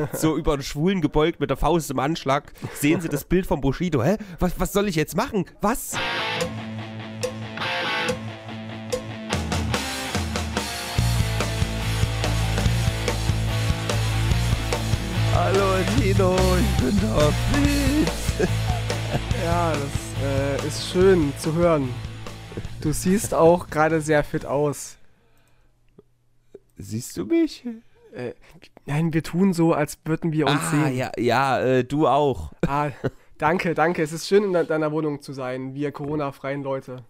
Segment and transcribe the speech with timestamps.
[0.12, 2.52] so über den Schwulen gebeugt mit der Faust im Anschlag.
[2.74, 4.02] Sehen Sie das Bild von Bushido.
[4.02, 4.16] Hä?
[4.38, 5.44] Was, was soll ich jetzt machen?
[5.60, 5.96] Was?
[15.34, 18.48] Hallo Tino, ich bin doch fit.
[19.44, 21.92] Ja, das äh, ist schön zu hören.
[22.80, 24.96] Du siehst auch gerade sehr fit aus.
[26.78, 27.64] Siehst du mich?
[28.12, 28.34] Äh,
[28.86, 30.96] nein, wir tun so, als würden wir uns ah, sehen.
[30.96, 32.52] ja, ja, äh, du auch.
[32.66, 32.90] Ah,
[33.38, 34.02] danke, danke.
[34.02, 37.04] Es ist schön, in de- deiner Wohnung zu sein, wir Corona-freien Leute.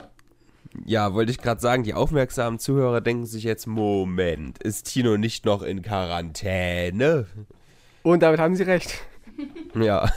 [0.86, 5.44] Ja, wollte ich gerade sagen, die aufmerksamen Zuhörer denken sich jetzt, Moment, ist Tino nicht
[5.44, 7.26] noch in Quarantäne?
[8.02, 8.98] Und damit haben sie recht.
[9.74, 10.10] Ja.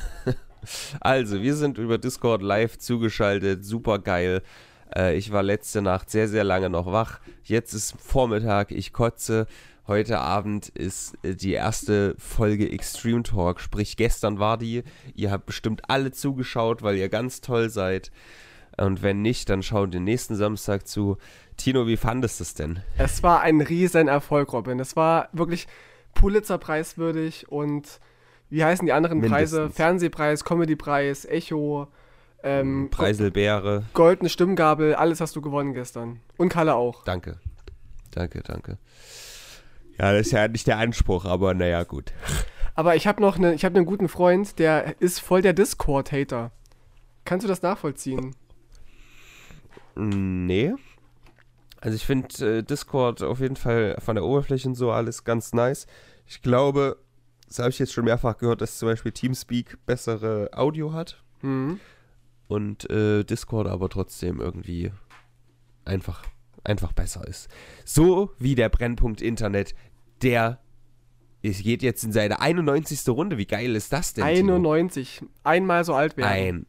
[1.00, 4.42] Also, wir sind über Discord live zugeschaltet, super geil.
[4.94, 7.20] Äh, ich war letzte Nacht sehr, sehr lange noch wach.
[7.44, 9.48] Jetzt ist Vormittag, ich kotze.
[9.88, 14.84] Heute Abend ist äh, die erste Folge Extreme Talk, sprich gestern war die.
[15.14, 18.12] Ihr habt bestimmt alle zugeschaut, weil ihr ganz toll seid.
[18.78, 21.18] Und wenn nicht, dann schaut den nächsten Samstag zu.
[21.56, 22.80] Tino, wie fandest du es denn?
[22.98, 24.80] Es war ein riesen Erfolg, Robin.
[24.80, 25.68] Es war wirklich
[26.16, 28.00] Pulitzer-preiswürdig und
[28.50, 29.58] wie heißen die anderen Preise?
[29.58, 29.76] Mindestens.
[29.76, 31.88] Fernsehpreis, Comedypreis, Echo,
[32.44, 33.84] ähm, Preiselbeere.
[33.94, 36.22] goldene Stimmgabel, alles hast du gewonnen gestern.
[36.38, 37.04] Und Kalle auch.
[37.04, 37.40] Danke.
[38.12, 38.78] Danke, danke.
[39.98, 42.12] Ja, das ist ja nicht der Anspruch, aber naja, gut.
[42.74, 46.52] Aber ich habe noch ne, ich hab einen guten Freund, der ist voll der Discord-Hater.
[47.24, 48.36] Kannst du das nachvollziehen?
[49.96, 50.74] Nee.
[51.82, 55.54] Also ich finde äh, Discord auf jeden Fall von der Oberfläche und so alles ganz
[55.54, 55.88] nice.
[56.28, 56.98] Ich glaube,
[57.48, 61.80] das habe ich jetzt schon mehrfach gehört, dass zum Beispiel Teamspeak bessere Audio hat Mhm.
[62.48, 64.92] und äh, Discord aber trotzdem irgendwie
[65.84, 66.24] einfach,
[66.68, 67.50] einfach besser ist.
[67.84, 69.76] So wie der Brennpunkt Internet,
[70.22, 70.60] der
[71.42, 73.08] es geht jetzt in seine 91.
[73.10, 73.38] Runde.
[73.38, 74.26] Wie geil ist das denn?
[74.26, 74.56] Tino?
[74.56, 75.22] 91.
[75.44, 76.28] Einmal so alt werden.
[76.32, 76.66] Ein,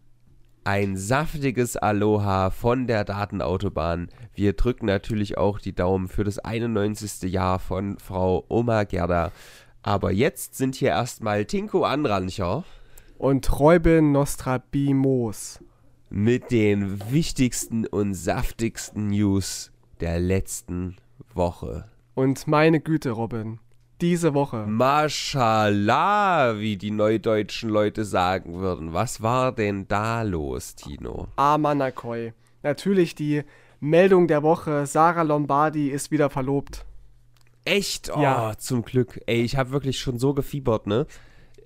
[0.65, 4.11] ein saftiges Aloha von der Datenautobahn.
[4.35, 7.23] Wir drücken natürlich auch die Daumen für das 91.
[7.33, 9.33] Jahr von Frau Oma Gerda.
[9.83, 12.65] Aber jetzt sind hier erstmal Tinko Anrancher
[13.17, 15.61] Und Räuben Nostrabimos.
[16.11, 19.71] mit den wichtigsten und saftigsten News
[20.01, 20.97] der letzten
[21.35, 21.85] Woche.
[22.15, 23.59] Und meine Güte, Robin.
[24.01, 24.67] Diese Woche.
[24.67, 28.93] Mashallah, wie die neudeutschen Leute sagen würden.
[28.93, 31.29] Was war denn da los, Tino?
[31.37, 32.33] Amanakoi.
[32.63, 33.43] Natürlich die
[33.81, 34.87] Meldung der Woche.
[34.87, 36.85] Sarah Lombardi ist wieder verlobt.
[37.65, 38.11] Echt?
[38.15, 38.53] Oh, Ja.
[38.59, 39.21] zum Glück.
[39.27, 41.07] Ey, ich habe wirklich schon so gefiebert, ne?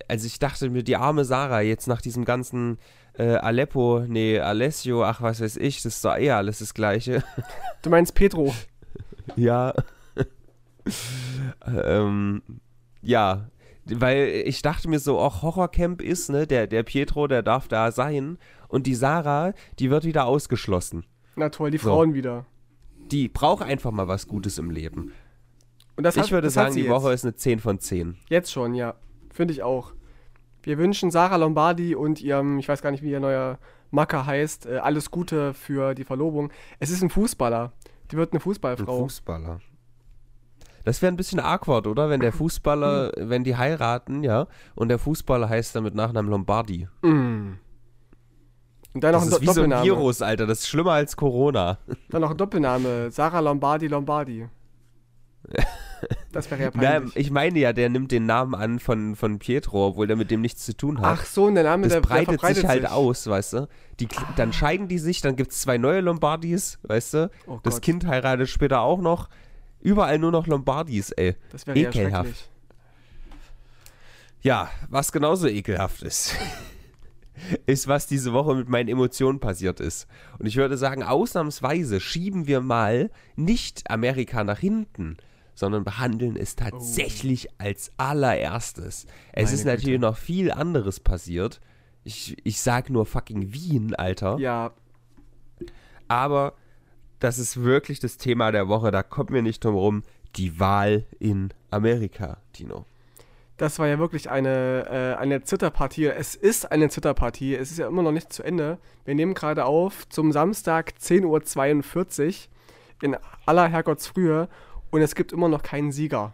[0.07, 2.79] Also ich dachte mir, die arme Sarah jetzt nach diesem ganzen
[3.17, 7.23] äh, Aleppo, nee, Alessio, ach was weiß ich, das ist doch eher alles das Gleiche.
[7.81, 8.53] Du meinst Petro.
[9.35, 9.73] ja.
[11.65, 12.41] ähm,
[13.01, 13.49] ja,
[13.85, 17.91] weil ich dachte mir so, auch Horrorcamp ist, ne, der, der Pietro, der darf da
[17.91, 21.05] sein und die Sarah, die wird wieder ausgeschlossen.
[21.35, 21.89] Na toll, die So.
[21.89, 22.45] Frauen wieder.
[23.11, 25.11] Die braucht einfach mal was Gutes im Leben.
[25.97, 26.95] Und das ich hat, würde das sagen, sie die jetzt.
[26.95, 28.17] Woche ist eine 10 von 10.
[28.29, 28.95] Jetzt schon, ja.
[29.33, 29.93] Finde ich auch.
[30.63, 33.57] Wir wünschen Sarah Lombardi und ihrem, ich weiß gar nicht, wie ihr neuer
[33.89, 36.51] Macker heißt, äh, alles Gute für die Verlobung.
[36.79, 37.71] Es ist ein Fußballer.
[38.11, 38.99] Die wird eine Ein Fußballfrau.
[39.03, 39.59] Fußballer.
[40.83, 42.09] Das wäre ein bisschen awkward, oder?
[42.09, 46.87] Wenn der Fußballer, wenn die heiraten, ja, und der Fußballer heißt dann mit Nachnamen Lombardi.
[47.01, 47.53] Mm.
[48.93, 49.85] Und dann noch Das ein ist Do wie so ein Doppelname.
[49.85, 50.47] Virus, Alter.
[50.47, 51.77] Das ist schlimmer als Corona.
[52.09, 53.11] Dann noch ein Doppelname.
[53.11, 54.47] Sarah Lombardi Lombardi.
[56.31, 57.15] Das wäre ja Na, peinlich.
[57.15, 60.41] ich meine ja, der nimmt den Namen an von, von Pietro, obwohl der mit dem
[60.41, 61.19] nichts zu tun hat.
[61.19, 63.67] Ach so, und der Name, das der, der breitet verbreitet sich halt aus, weißt du?
[63.99, 67.31] Die, Dann scheiden die sich, dann gibt es zwei neue Lombardis, weißt du?
[67.47, 67.83] Oh das Gott.
[67.83, 69.29] Kind heiratet später auch noch.
[69.79, 71.35] Überall nur noch Lombardis, ey.
[71.51, 72.49] Das wäre ja schrecklich.
[74.41, 76.35] Ja, was genauso ekelhaft ist,
[77.67, 80.07] ist, was diese Woche mit meinen Emotionen passiert ist.
[80.39, 85.17] Und ich würde sagen, ausnahmsweise schieben wir mal nicht Amerika nach hinten,
[85.61, 89.05] sondern behandeln es tatsächlich als allererstes.
[89.31, 89.99] Es Meine ist natürlich Güte.
[89.99, 91.61] noch viel anderes passiert.
[92.03, 94.37] Ich, ich sag nur fucking Wien, Alter.
[94.39, 94.71] Ja,
[96.07, 96.53] Aber
[97.19, 100.03] das ist wirklich das Thema der Woche, da kommt mir nicht drum rum.
[100.35, 102.85] Die Wahl in Amerika, Tino.
[103.57, 106.07] das war ja wirklich eine, äh, eine Zitterpartie.
[106.07, 107.53] Es ist eine Zitterpartie.
[107.53, 108.79] Es ist ja immer noch nicht zu Ende.
[109.05, 114.47] Wir nehmen gerade auf zum Samstag 10.42 Uhr in aller Herrgottsfrühe
[114.91, 116.33] und es gibt immer noch keinen Sieger.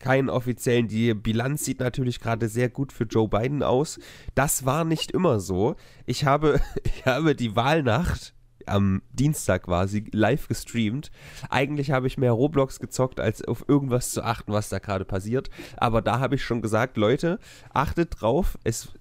[0.00, 0.86] keinen offiziellen.
[0.86, 3.98] Die Bilanz sieht natürlich gerade sehr gut für Joe Biden aus.
[4.34, 5.76] Das war nicht immer so.
[6.04, 8.34] Ich habe, ich habe die Wahlnacht,
[8.66, 11.10] am Dienstag quasi live gestreamt.
[11.50, 15.50] Eigentlich habe ich mehr Roblox gezockt, als auf irgendwas zu achten, was da gerade passiert.
[15.76, 17.38] Aber da habe ich schon gesagt, Leute,
[17.72, 18.92] achtet drauf, es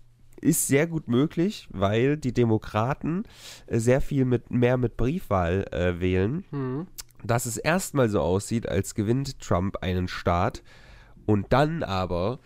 [0.41, 3.23] ist sehr gut möglich, weil die Demokraten
[3.67, 6.87] äh, sehr viel mit mehr mit Briefwahl äh, wählen, Hm.
[7.23, 10.63] Dass es erstmal so aussieht, als gewinnt Trump einen Staat
[11.25, 12.39] und dann aber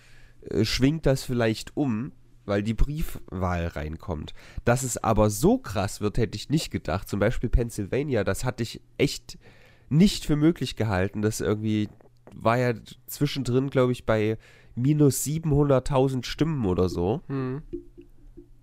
[0.50, 2.12] äh, schwingt das vielleicht um,
[2.46, 4.34] weil die Briefwahl reinkommt.
[4.64, 7.10] Dass es aber so krass wird, hätte ich nicht gedacht.
[7.10, 9.38] Zum Beispiel Pennsylvania, das hatte ich echt
[9.90, 11.22] nicht für möglich gehalten.
[11.22, 11.90] Das irgendwie
[12.34, 12.74] war ja
[13.08, 14.38] zwischendrin, glaube ich, bei
[14.76, 17.22] minus 700.000 Stimmen oder so.
[17.28, 17.64] Hm.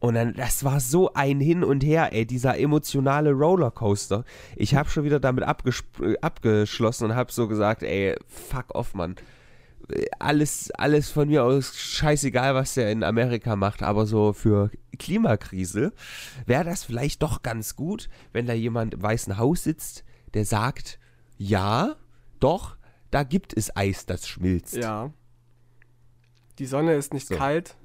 [0.05, 4.27] Und dann, das war so ein Hin und Her, ey, dieser emotionale Rollercoaster.
[4.55, 9.17] Ich habe schon wieder damit äh, abgeschlossen und habe so gesagt, ey, fuck off, Mann.
[10.19, 15.95] Alles, alles von mir aus scheißegal, was der in Amerika macht, aber so für Klimakrise
[16.45, 20.05] wäre das vielleicht doch ganz gut, wenn da jemand im Weißen Haus sitzt,
[20.35, 20.99] der sagt,
[21.39, 21.97] ja,
[22.41, 22.77] doch,
[23.11, 24.77] da gibt es Eis, das schmilzt.
[24.77, 25.15] Ja.
[26.59, 27.37] Die Sonne ist nicht So.
[27.37, 27.79] kalt.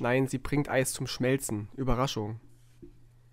[0.00, 1.68] Nein, sie bringt Eis zum Schmelzen.
[1.76, 2.40] Überraschung.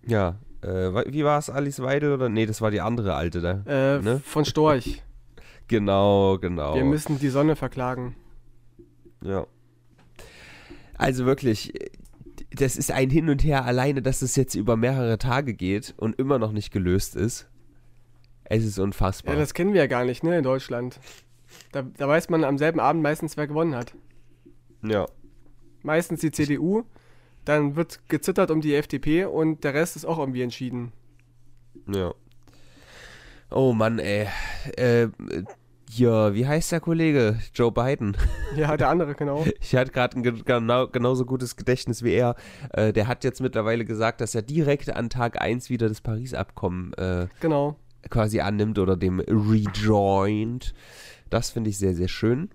[0.06, 2.28] Ja, äh, wie war es, Alice Weidel oder?
[2.28, 3.62] Nee, das war die andere alte da.
[3.66, 4.20] Äh, Ne?
[4.24, 5.02] Von Storch.
[5.68, 6.74] Genau, genau.
[6.74, 8.14] Wir müssen die Sonne verklagen.
[9.22, 9.46] Ja.
[10.98, 11.72] Also wirklich,
[12.50, 16.18] das ist ein Hin und Her alleine, dass es jetzt über mehrere Tage geht und
[16.18, 17.48] immer noch nicht gelöst ist.
[18.44, 19.32] Es ist unfassbar.
[19.34, 21.00] Ja, das kennen wir ja gar nicht, ne, in Deutschland.
[21.70, 23.94] Da, da weiß man am selben Abend meistens, wer gewonnen hat.
[24.82, 25.06] ja.
[25.82, 26.84] Meistens die CDU,
[27.44, 30.92] dann wird gezittert um die FDP und der Rest ist auch irgendwie entschieden.
[31.92, 32.12] Ja.
[33.50, 34.28] Oh Mann, ey.
[34.76, 35.08] Äh,
[35.90, 37.38] hier, wie heißt der Kollege?
[37.54, 38.16] Joe Biden.
[38.56, 39.46] Ja, der andere, genau.
[39.60, 42.34] Ich hatte gerade ein ge- genau, genauso gutes Gedächtnis wie er.
[42.74, 46.92] Äh, der hat jetzt mittlerweile gesagt, dass er direkt an Tag 1 wieder das Paris-Abkommen
[46.94, 47.76] äh, Genau.
[48.10, 50.74] quasi annimmt oder dem rejoint.
[51.30, 52.50] Das finde ich sehr, sehr schön.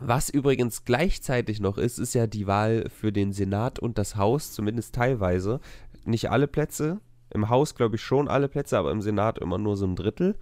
[0.00, 4.52] Was übrigens gleichzeitig noch ist, ist ja die Wahl für den Senat und das Haus,
[4.52, 5.60] zumindest teilweise.
[6.04, 7.00] Nicht alle Plätze.
[7.32, 10.36] Im Haus glaube ich schon alle Plätze, aber im Senat immer nur so ein Drittel.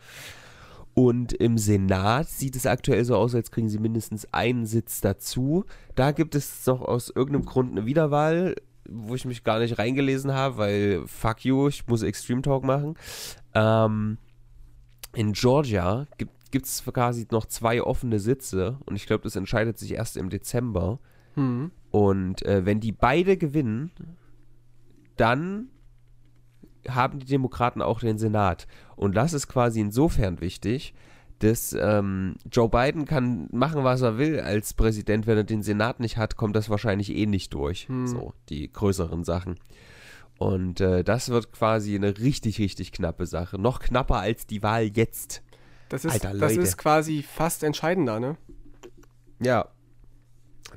[0.94, 5.64] Und im Senat sieht es aktuell so aus, als kriegen sie mindestens einen Sitz dazu.
[5.94, 8.56] Da gibt es noch aus irgendeinem Grund eine Wiederwahl,
[8.88, 12.94] wo ich mich gar nicht reingelesen habe, weil fuck you, ich muss Extreme Talk machen.
[13.54, 14.18] Ähm,
[15.14, 19.92] in Georgia gibt es quasi noch zwei offene Sitze und ich glaube, das entscheidet sich
[19.92, 20.98] erst im Dezember.
[21.34, 21.70] Hm.
[21.90, 23.90] Und äh, wenn die beide gewinnen,
[25.16, 25.68] dann
[26.88, 28.66] haben die Demokraten auch den Senat.
[28.96, 30.94] Und das ist quasi insofern wichtig,
[31.38, 35.26] dass ähm, Joe Biden kann machen, was er will als Präsident.
[35.26, 37.88] Wenn er den Senat nicht hat, kommt das wahrscheinlich eh nicht durch.
[37.88, 38.06] Hm.
[38.06, 39.56] So, die größeren Sachen.
[40.38, 43.58] Und äh, das wird quasi eine richtig, richtig knappe Sache.
[43.58, 45.42] Noch knapper als die Wahl jetzt.
[45.88, 48.36] Das ist, Alter, das ist quasi fast entscheidender, ne?
[49.40, 49.68] Ja.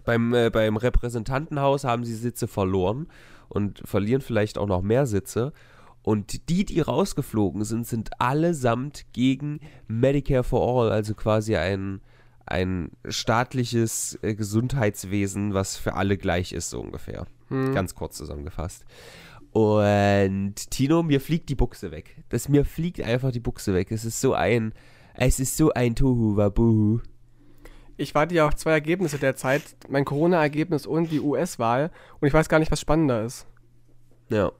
[0.05, 3.07] Beim, äh, beim Repräsentantenhaus haben sie Sitze verloren
[3.49, 5.51] und verlieren vielleicht auch noch mehr Sitze.
[6.03, 12.01] Und die, die rausgeflogen sind, sind allesamt gegen Medicare for All, also quasi ein,
[12.45, 17.27] ein staatliches äh, Gesundheitswesen, was für alle gleich ist, so ungefähr.
[17.49, 17.73] Hm.
[17.75, 18.85] Ganz kurz zusammengefasst.
[19.51, 22.23] Und Tino, mir fliegt die Buchse weg.
[22.29, 23.91] Das mir fliegt einfach die Buchse weg.
[23.91, 24.73] Es ist so ein,
[25.13, 26.99] es ist so ein Tohu Wabuhu.
[27.97, 29.61] Ich warte ja auf zwei Ergebnisse derzeit.
[29.87, 31.91] Mein Corona-Ergebnis und die US-Wahl.
[32.19, 33.45] Und ich weiß gar nicht, was spannender ist.
[34.29, 34.51] Ja.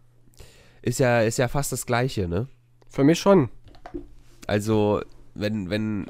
[0.81, 2.47] Ist ja, ist ja fast das Gleiche, ne?
[2.89, 3.49] Für mich schon.
[4.47, 5.01] Also,
[5.33, 6.07] wenn, wenn,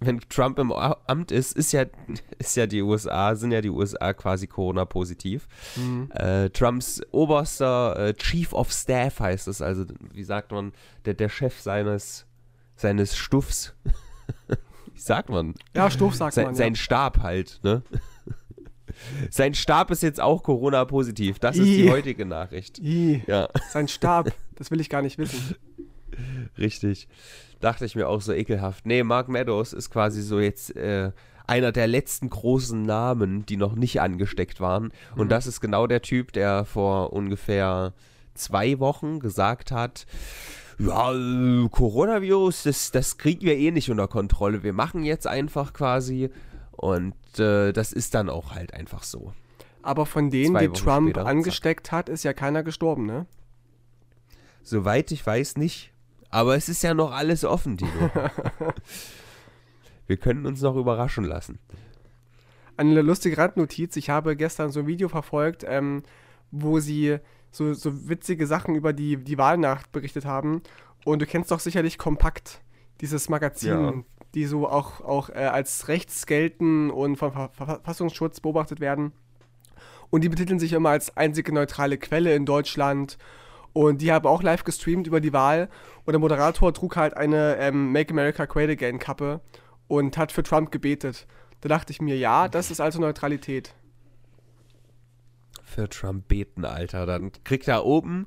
[0.00, 1.86] wenn Trump im Amt ist, ist ja,
[2.38, 5.48] ist ja die USA, sind ja die USA quasi Corona-positiv.
[5.74, 6.10] Hm.
[6.12, 10.72] Äh, Trumps oberster äh, Chief of Staff heißt es, also wie sagt man,
[11.04, 12.26] der, der Chef seines,
[12.76, 13.74] seines Stuffs.
[14.94, 15.54] wie sagt man?
[15.74, 16.54] Ja, Stuff sagt sein, man.
[16.54, 16.78] sein ja.
[16.80, 17.82] Stab halt, ne?
[19.30, 21.38] sein Stab ist jetzt auch Corona-positiv.
[21.38, 22.78] Das ist die heutige Nachricht.
[22.78, 23.48] Ih, Ja.
[23.70, 24.32] sein Stab.
[24.56, 25.56] Das will ich gar nicht wissen.
[26.58, 27.08] Richtig.
[27.60, 28.86] Dachte ich mir auch so ekelhaft.
[28.86, 31.10] Nee, Mark Meadows ist quasi so jetzt äh,
[31.46, 34.92] einer der letzten großen Namen, die noch nicht angesteckt waren.
[35.16, 35.28] Und Mhm.
[35.30, 37.94] das ist genau der Typ, der vor ungefähr
[38.34, 40.06] zwei Wochen gesagt hat,
[40.78, 44.62] ja, äh, Coronavirus, das, das kriegen wir eh nicht unter Kontrolle.
[44.62, 46.30] Wir machen jetzt einfach quasi.
[46.72, 49.32] Und äh, das ist dann auch halt einfach so.
[49.82, 53.26] Aber von denen, die Trump später, angesteckt hat, ist ja keiner gestorben, ne?
[54.62, 55.92] Soweit ich weiß nicht.
[56.30, 58.10] Aber es ist ja noch alles offen, Tino.
[60.06, 61.58] Wir können uns noch überraschen lassen.
[62.76, 66.02] Eine lustige Randnotiz, ich habe gestern so ein Video verfolgt, ähm,
[66.50, 67.18] wo sie
[67.54, 70.62] so, so witzige Sachen über die, die Wahlnacht berichtet haben.
[71.04, 72.60] Und du kennst doch sicherlich Kompakt,
[73.00, 73.92] dieses Magazin, Ja.
[74.34, 79.12] die so auch, auch äh, als rechts gelten und vom Ver Verfassungsschutz beobachtet werden.
[80.10, 83.18] Und die betiteln sich immer als einzige neutrale Quelle in Deutschland.
[83.72, 85.68] Und die haben auch live gestreamt über die Wahl.
[86.04, 89.40] Und der Moderator trug halt eine ähm, Make America Great Again Kappe
[89.88, 91.26] und hat für Trump gebetet.
[91.60, 93.74] Da dachte ich mir, ja, das ist also Neutralität.
[95.64, 97.06] Für Trump beten, Alter.
[97.06, 98.26] Dann kriegt er oben,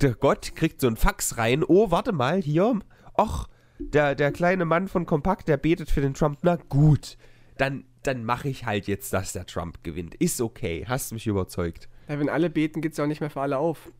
[0.00, 1.64] der Gott kriegt so ein Fax rein.
[1.64, 2.78] Oh, warte mal, hier.
[3.18, 6.38] Och, der, der kleine Mann von Kompakt, der betet für den Trump.
[6.42, 7.16] Na gut,
[7.56, 10.14] dann, dann mache ich halt jetzt, dass der Trump gewinnt.
[10.14, 11.88] Ist okay, hast mich überzeugt.
[12.08, 13.92] Ja, wenn alle beten, geht es ja auch nicht mehr für alle auf.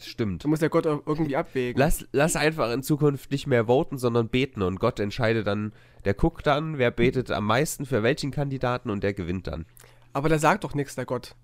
[0.00, 0.44] Stimmt.
[0.44, 1.78] Da muss der Gott auch irgendwie abwägen.
[1.78, 4.62] Lass, lass einfach in Zukunft nicht mehr voten, sondern beten.
[4.62, 5.72] Und Gott entscheidet dann,
[6.04, 9.66] der guckt dann, wer betet am meisten für welchen Kandidaten und der gewinnt dann.
[10.14, 11.34] Aber der sagt doch nichts, der Gott.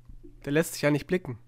[0.47, 1.39] Der lässt sich ja nicht blicken.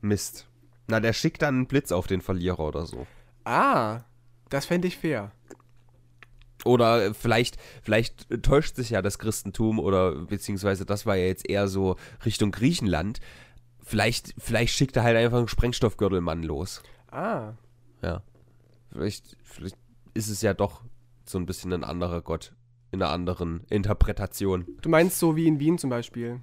[0.00, 0.48] Mist.
[0.88, 3.06] Na, der schickt dann einen Blitz auf den Verlierer oder so.
[3.44, 4.00] Ah,
[4.48, 5.30] das fände ich fair.
[6.64, 11.48] Oder äh, vielleicht, vielleicht täuscht sich ja das Christentum oder beziehungsweise das war ja jetzt
[11.48, 13.20] eher so Richtung Griechenland.
[13.82, 16.82] Vielleicht, vielleicht schickt er halt einfach einen Sprengstoffgürtelmann los.
[17.10, 17.52] Ah,
[18.02, 18.22] Ja.
[18.92, 19.76] Vielleicht, vielleicht
[20.14, 20.82] ist es ja doch
[21.24, 22.52] so ein bisschen ein anderer Gott
[22.92, 24.66] in einer anderen Interpretation.
[24.82, 26.40] du meinst so wie in Wien zum Beispiel.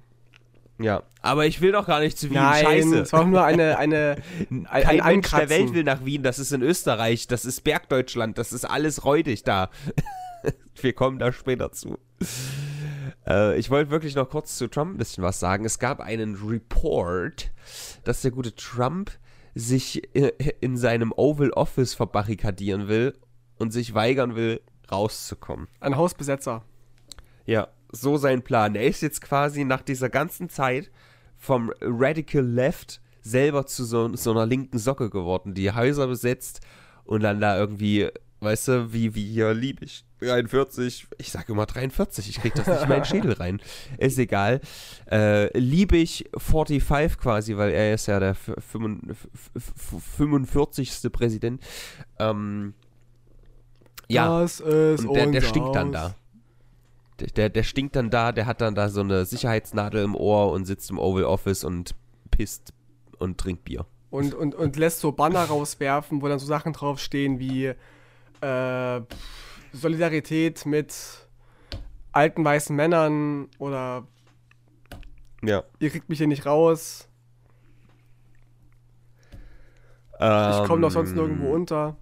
[0.80, 1.02] Ja.
[1.22, 2.34] Aber ich will doch gar nicht zu Wien.
[2.34, 2.98] Nein, Scheiße.
[3.00, 4.16] es war auch nur eine, eine,
[4.48, 5.48] ein, Kein ein Mensch der.
[5.48, 6.22] Welt will nach Wien.
[6.22, 7.26] Das ist in Österreich.
[7.26, 8.38] Das ist Bergdeutschland.
[8.38, 9.70] Das ist alles räudig da.
[10.80, 11.98] Wir kommen da später zu.
[13.26, 15.64] Äh, ich wollte wirklich noch kurz zu Trump ein bisschen was sagen.
[15.64, 17.50] Es gab einen Report,
[18.04, 19.10] dass der gute Trump
[19.54, 20.02] sich
[20.60, 23.14] in seinem Oval Office verbarrikadieren will
[23.58, 25.68] und sich weigern will, rauszukommen.
[25.80, 26.62] Ein Hausbesetzer.
[27.46, 28.74] Ja, so sein Plan.
[28.74, 30.90] Er ist jetzt quasi nach dieser ganzen Zeit
[31.36, 36.60] vom Radical Left selber zu so, so einer linken Socke geworden, die Häuser besetzt
[37.04, 38.08] und dann da irgendwie,
[38.40, 42.66] weißt du, wie, wie hier lieb ich 43, ich sage immer 43, ich krieg das
[42.66, 43.60] nicht in meinen Schädel rein.
[43.98, 44.60] Ist egal.
[45.10, 51.12] Äh, Liebig 45 quasi, weil er ist ja der f- fünfund- f- f- 45.
[51.12, 51.62] Präsident.
[52.18, 52.74] Ähm,
[54.08, 56.14] ja, Das ist und der, der stinkt dann da.
[57.20, 60.52] Der, der, der stinkt dann da, der hat dann da so eine Sicherheitsnadel im Ohr
[60.52, 61.94] und sitzt im Oval Office und
[62.30, 62.72] pisst
[63.18, 63.86] und trinkt Bier.
[64.10, 67.74] Und, und, und lässt so Banner rauswerfen, wo dann so Sachen draufstehen wie
[68.40, 69.00] äh,
[69.72, 70.94] Solidarität mit
[72.12, 74.06] alten weißen Männern oder
[75.42, 75.64] Ja.
[75.80, 77.08] ihr kriegt mich hier nicht raus,
[80.20, 81.96] ich komme doch sonst nirgendwo unter.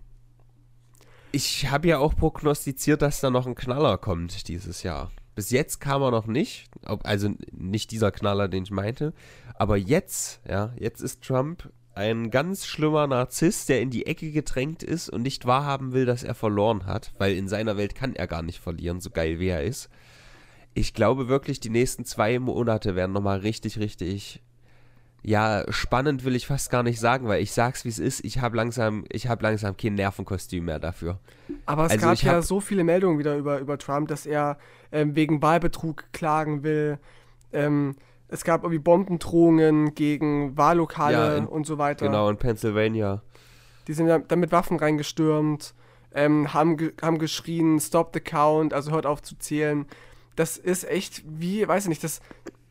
[1.36, 5.10] Ich habe ja auch prognostiziert, dass da noch ein Knaller kommt dieses Jahr.
[5.34, 6.70] Bis jetzt kam er noch nicht,
[7.02, 9.12] also nicht dieser Knaller, den ich meinte,
[9.54, 14.82] aber jetzt, ja, jetzt ist Trump ein ganz schlimmer Narzisst, der in die Ecke gedrängt
[14.82, 18.28] ist und nicht wahrhaben will, dass er verloren hat, weil in seiner Welt kann er
[18.28, 19.90] gar nicht verlieren, so geil wie er ist.
[20.72, 24.42] Ich glaube wirklich, die nächsten zwei Monate werden nochmal richtig, richtig,
[25.26, 28.38] ja, spannend will ich fast gar nicht sagen, weil ich sag's wie es ist, ich
[28.38, 31.18] habe langsam, ich habe langsam kein Nervenkostüm mehr dafür.
[31.66, 34.56] Aber es Also gab ja so viele Meldungen wieder über, über Trump, dass er
[34.92, 37.00] ähm, wegen Wahlbetrug klagen will.
[37.52, 37.96] Ähm,
[38.28, 42.06] es gab irgendwie Bombendrohungen gegen Wahllokale Ja, in- und so weiter.
[42.06, 43.20] Genau, in Pennsylvania.
[43.88, 45.74] Die sind dann mit Waffen reingestürmt,
[46.14, 49.86] ähm, haben, ge haben geschrien, stop the count, also hört auf zu zählen.
[50.36, 52.20] Das ist echt wie, weiß ich nicht, das,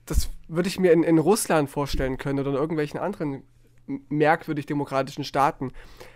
[0.05, 3.43] das würde ich mir in, in Russland vorstellen können oder in irgendwelchen anderen
[3.87, 5.71] merkwürdig demokratischen Staaten.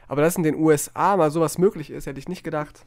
[0.07, 2.85] Aber dass in den USA mal sowas möglich ist, hätte ich nicht gedacht.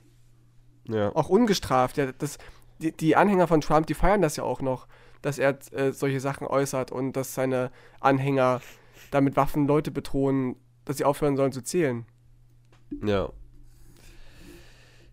[0.89, 1.15] Ja.
[1.15, 1.97] Auch ungestraft.
[1.97, 2.39] Ja, das,
[2.81, 4.89] die, die Anhänger von Trump, die feiern das ja auch noch,
[5.23, 8.61] dass er äh, solche Sachen äußert und dass seine Anhänger
[9.11, 12.07] da mit Waffen Leute bedrohen, dass sie aufhören sollen zu zählen.
[13.05, 13.31] Ja.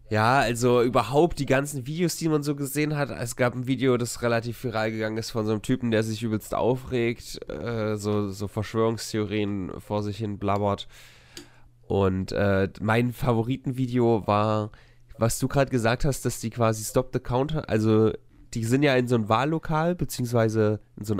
[0.10, 3.12] Ja, also überhaupt die ganzen Videos, die man so gesehen hat.
[3.12, 6.24] Es gab ein Video, das relativ viral gegangen ist von so einem Typen, der sich
[6.24, 10.88] übelst aufregt, äh, so, so Verschwörungstheorien vor sich hin blabbert.
[11.88, 14.72] Und äh, mein Favoritenvideo war,
[15.20, 18.12] was du gerade gesagt hast, dass die quasi Stop the Counter, also
[18.56, 21.20] die sind ja in so ein Wahllokal, beziehungsweise in so ein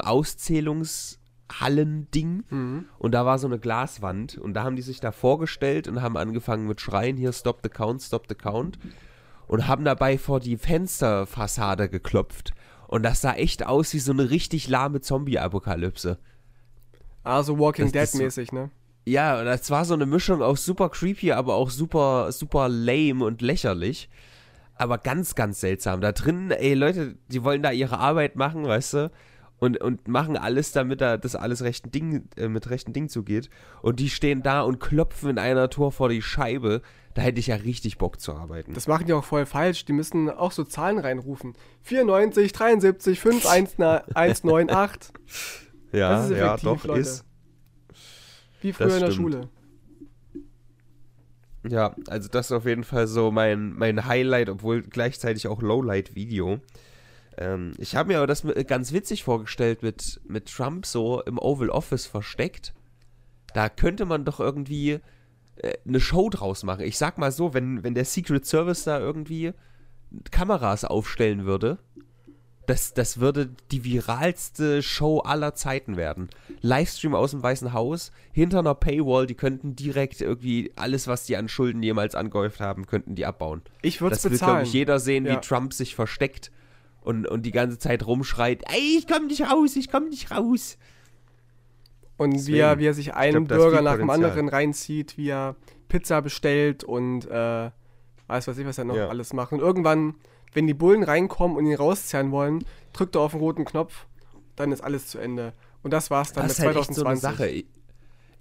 [1.50, 2.44] Auszählungshallending.
[2.50, 2.86] Mhm.
[2.98, 6.18] Und da war so eine Glaswand und da haben die sich da vorgestellt und haben
[6.18, 8.80] angefangen mit Schreien, hier Stop the Count, Stop the Count
[9.48, 12.54] und haben dabei vor die Fensterfassade geklopft.
[12.88, 16.18] Und das sah echt aus wie so eine richtig lahme Zombie-Apokalypse.
[17.24, 18.72] Also Walking Dead mäßig, ne?
[19.06, 23.26] Ja, und das war so eine Mischung aus super creepy, aber auch super, super lame
[23.26, 24.10] und lächerlich.
[24.76, 26.00] Aber ganz, ganz seltsam.
[26.02, 29.12] Da drin, ey, Leute, die wollen da ihre Arbeit machen, weißt du?
[29.60, 33.50] Und, und machen alles, damit da das alles rechten Ding, äh, mit rechten Ding zugeht.
[33.82, 36.82] Und die stehen da und klopfen in einer Tour vor die Scheibe.
[37.14, 38.74] Da hätte ich ja richtig Bock zu arbeiten.
[38.74, 39.86] Das machen die auch voll falsch.
[39.86, 41.54] Die müssen auch so Zahlen reinrufen.
[41.84, 45.14] 94, 73, 5, 1, 198.
[45.92, 47.02] ja, ja, doch, Leute.
[47.02, 47.26] ist.
[48.62, 49.50] Wie früher in der Schule.
[51.68, 56.60] Ja, also das ist auf jeden Fall so mein, mein Highlight, obwohl gleichzeitig auch Lowlight-Video.
[57.40, 61.70] Ähm, ich habe mir aber das ganz witzig vorgestellt mit, mit Trump so im Oval
[61.70, 62.74] Office versteckt.
[63.54, 65.00] Da könnte man doch irgendwie
[65.56, 66.84] äh, eine Show draus machen.
[66.84, 69.54] Ich sag mal so, wenn, wenn der Secret Service da irgendwie
[70.32, 71.80] Kameras aufstellen würde,
[72.66, 76.30] das, das würde die viralste Show aller Zeiten werden.
[76.62, 81.38] Livestream aus dem Weißen Haus, hinter einer Paywall, die könnten direkt irgendwie alles, was die
[81.38, 83.64] an Schulden jemals angehäuft haben, könnten die abbauen.
[83.82, 84.34] Ich würde es bezahlen.
[84.34, 85.36] Das will, glaube ich, jeder sehen, ja.
[85.36, 86.52] wie Trump sich versteckt
[87.02, 90.78] und, und die ganze Zeit rumschreit, ey, ich komm nicht raus, ich komm nicht raus.
[92.18, 95.56] Und wie er, wie er sich einen glaub, Burger nach dem anderen reinzieht, wie er
[95.88, 97.72] Pizza bestellt und äh,
[98.28, 99.08] weiß was ich, was er noch ja.
[99.08, 99.54] alles macht.
[99.54, 100.16] Und irgendwann,
[100.54, 102.64] wenn die Bullen reinkommen und ihn rauszerren wollen,
[102.94, 104.06] drückt er auf den roten Knopf,
[104.56, 105.54] dann ist alles zu Ende.
[105.82, 107.06] Und das war's dann das mit 2020.
[107.06, 107.64] Halt so eine Sache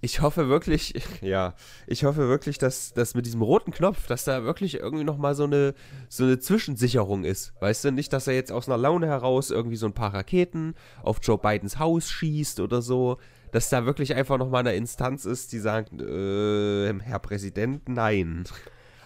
[0.00, 1.54] ich hoffe wirklich, ja,
[1.86, 5.44] ich hoffe wirklich, dass, dass mit diesem roten Knopf, dass da wirklich irgendwie nochmal so
[5.44, 5.74] eine,
[6.08, 7.52] so eine Zwischensicherung ist.
[7.60, 10.74] Weißt du, nicht, dass er jetzt aus einer Laune heraus irgendwie so ein paar Raketen
[11.02, 13.18] auf Joe Bidens Haus schießt oder so.
[13.50, 18.44] Dass da wirklich einfach nochmal eine Instanz ist, die sagt, äh, Herr Präsident, nein.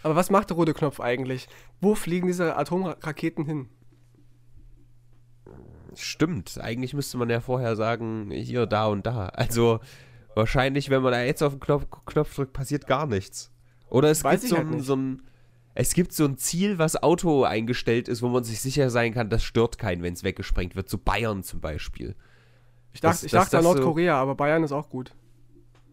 [0.03, 1.49] Aber was macht der rote Knopf eigentlich?
[1.81, 3.69] Wo fliegen diese Atomraketen hin?
[5.95, 9.27] Stimmt, eigentlich müsste man ja vorher sagen, hier, da und da.
[9.27, 9.79] Also,
[10.35, 13.51] Wahrscheinlich, wenn man da jetzt auf den Knopf, Knopf drückt, passiert gar nichts.
[13.89, 15.23] Oder es Weiß gibt so, halt ein, so ein,
[15.75, 19.31] es gibt so ein Ziel, was Auto eingestellt ist, wo man sich sicher sein kann,
[19.31, 20.89] das stört keinen, wenn es weggesprengt wird.
[20.89, 22.15] So Bayern zum Beispiel.
[22.93, 25.15] Ich dachte, das, ich dachte an Nordkorea, so, aber Bayern ist auch gut.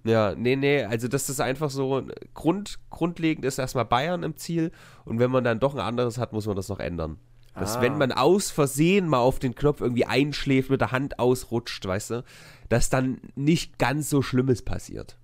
[0.05, 2.03] Ja, nee, nee, also das ist einfach so,
[2.33, 4.71] Grund, grundlegend ist erstmal Bayern im Ziel
[5.03, 7.17] und wenn man dann doch ein anderes hat, muss man das noch ändern.
[7.59, 7.81] Dass ah.
[7.81, 12.11] wenn man aus Versehen mal auf den Knopf irgendwie einschläft, mit der Hand ausrutscht, weißt
[12.11, 12.23] du,
[12.69, 15.17] dass dann nicht ganz so Schlimmes passiert.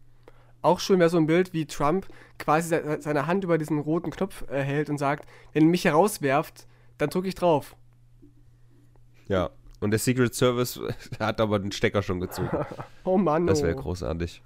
[0.61, 2.07] Auch schön wäre so ein Bild, wie Trump
[2.39, 6.65] quasi seine Hand über diesen roten Knopf äh, hält und sagt, wenn mich herauswerft,
[6.97, 7.75] dann drücke ich drauf.
[9.27, 10.79] Ja, und der Secret Service
[11.19, 12.49] hat aber den Stecker schon gezogen.
[13.03, 13.45] oh Mann.
[13.45, 13.81] Das wäre oh.
[13.81, 14.41] großartig.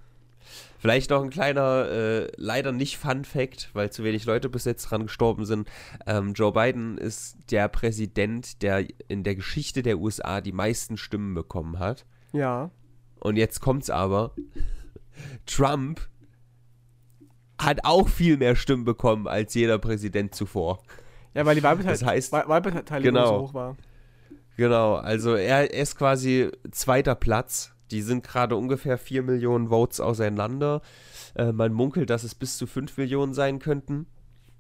[0.80, 4.86] Vielleicht noch ein kleiner, äh, leider nicht Fun Fact, weil zu wenig Leute bis jetzt
[4.86, 5.68] dran gestorben sind.
[6.06, 11.34] Ähm, Joe Biden ist der Präsident, der in der Geschichte der USA die meisten Stimmen
[11.34, 12.06] bekommen hat.
[12.32, 12.72] Ja.
[13.20, 14.34] Und jetzt kommt's aber.
[15.46, 16.08] Trump
[17.58, 20.82] hat auch viel mehr Stimmen bekommen als jeder Präsident zuvor.
[21.34, 23.78] Ja, weil die Wahlbeteiligung, das heißt, Wahlbeteiligung genau, so hoch war.
[24.58, 27.74] Genau, also er, er ist quasi zweiter Platz.
[27.92, 30.82] Die sind gerade ungefähr 4 Millionen Votes auseinander.
[31.36, 34.08] Äh, man munkelt, dass es bis zu 5 Millionen sein könnten.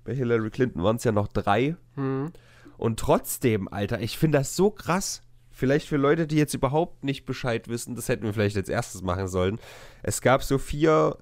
[0.04, 1.76] Bei Hillary Clinton waren es ja noch drei.
[1.96, 2.32] Hm.
[2.78, 5.22] Und trotzdem, Alter, ich finde das so krass.
[5.52, 9.02] Vielleicht für Leute, die jetzt überhaupt nicht Bescheid wissen, das hätten wir vielleicht als erstes
[9.02, 9.60] machen sollen.
[10.02, 11.18] Es gab so vier,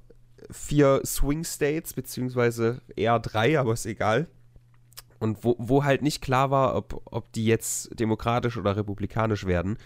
[0.51, 4.27] vier Swing States, beziehungsweise eher drei, aber ist egal.
[5.19, 9.77] Und wo, wo halt nicht klar war, ob, ob die jetzt demokratisch oder republikanisch werden.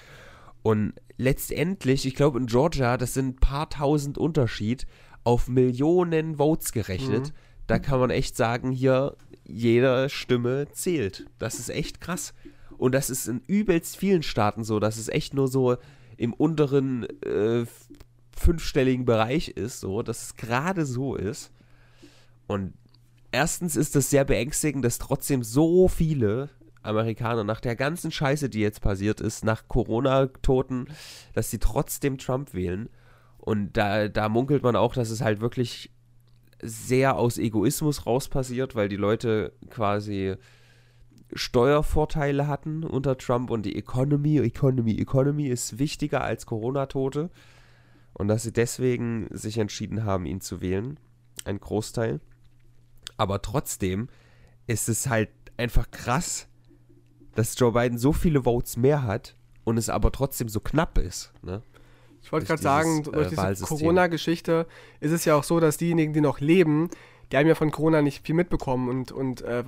[0.63, 4.85] Und letztendlich, ich glaube in Georgia, das sind ein paar tausend Unterschied
[5.23, 7.27] auf Millionen Votes gerechnet.
[7.29, 7.33] Mhm.
[7.67, 11.25] Da kann man echt sagen, hier, jede Stimme zählt.
[11.39, 12.33] Das ist echt krass.
[12.77, 15.77] Und das ist in übelst vielen Staaten so, dass es echt nur so
[16.17, 17.65] im unteren äh,
[18.35, 21.51] fünfstelligen Bereich ist, so, dass es gerade so ist.
[22.47, 22.73] Und
[23.31, 26.49] erstens ist das sehr beängstigend, dass trotzdem so viele
[26.83, 30.87] Amerikaner nach der ganzen Scheiße, die jetzt passiert ist, nach Corona-Toten,
[31.33, 32.89] dass sie trotzdem Trump wählen.
[33.37, 35.91] Und da, da munkelt man auch, dass es halt wirklich
[36.61, 40.35] sehr aus Egoismus raus passiert, weil die Leute quasi
[41.33, 47.29] Steuervorteile hatten unter Trump und die Economy, Economy, Economy ist wichtiger als Corona-Tote
[48.13, 50.99] und dass sie deswegen sich entschieden haben, ihn zu wählen,
[51.45, 52.19] ein Großteil.
[53.17, 54.09] Aber trotzdem
[54.67, 56.47] ist es halt einfach krass,
[57.35, 61.31] dass Joe Biden so viele Votes mehr hat und es aber trotzdem so knapp ist.
[61.41, 61.61] Ne?
[62.21, 64.67] Ich wollte gerade sagen, durch äh, diese Corona-Geschichte
[64.99, 66.89] ist es ja auch so, dass diejenigen, die noch leben,
[67.31, 69.63] die haben ja von Corona nicht viel mitbekommen und, und äh,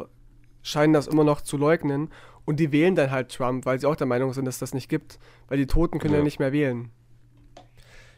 [0.61, 2.09] scheinen das immer noch zu leugnen.
[2.45, 4.89] Und die wählen dann halt Trump, weil sie auch der Meinung sind, dass das nicht
[4.89, 5.17] gibt.
[5.47, 6.91] Weil die Toten können ja, ja nicht mehr wählen.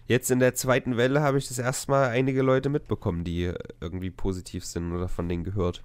[0.08, 4.65] Jetzt in der zweiten Welle habe ich das erstmal einige Leute mitbekommen, die irgendwie positiv
[4.65, 5.84] sind oder von denen gehört.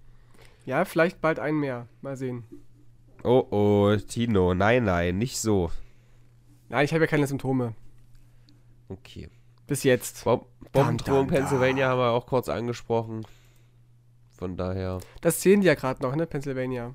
[0.64, 1.86] Ja, vielleicht bald einen mehr.
[2.02, 2.44] Mal sehen.
[3.22, 5.70] Oh oh, Tino, nein, nein, nicht so.
[6.68, 7.74] Nein, ich habe ja keine Symptome.
[8.88, 9.28] Okay.
[9.66, 10.24] Bis jetzt.
[10.26, 13.26] Dun, dun, Pennsylvania haben wir auch kurz angesprochen.
[14.30, 15.00] Von daher.
[15.20, 16.26] Das zählen die ja gerade noch, ne?
[16.26, 16.94] Pennsylvania.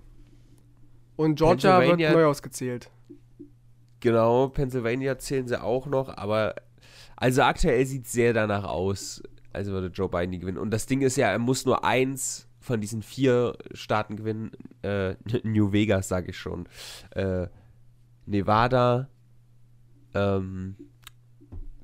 [1.16, 2.90] Und Georgia wird Pennsylvania- neu ausgezählt.
[4.00, 6.56] Genau, Pennsylvania zählen sie auch noch, aber
[7.16, 10.58] also aktuell sieht es sehr danach aus, als würde Joe Biden die gewinnen.
[10.58, 14.51] Und das Ding ist ja, er muss nur eins von diesen vier Staaten gewinnen.
[14.82, 16.67] Äh, New Vegas, sage ich schon.
[17.12, 17.47] Äh,
[18.25, 19.08] Nevada,
[20.13, 20.75] ähm,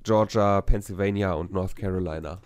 [0.04, 2.42] Georgia, Pennsylvania und North Carolina.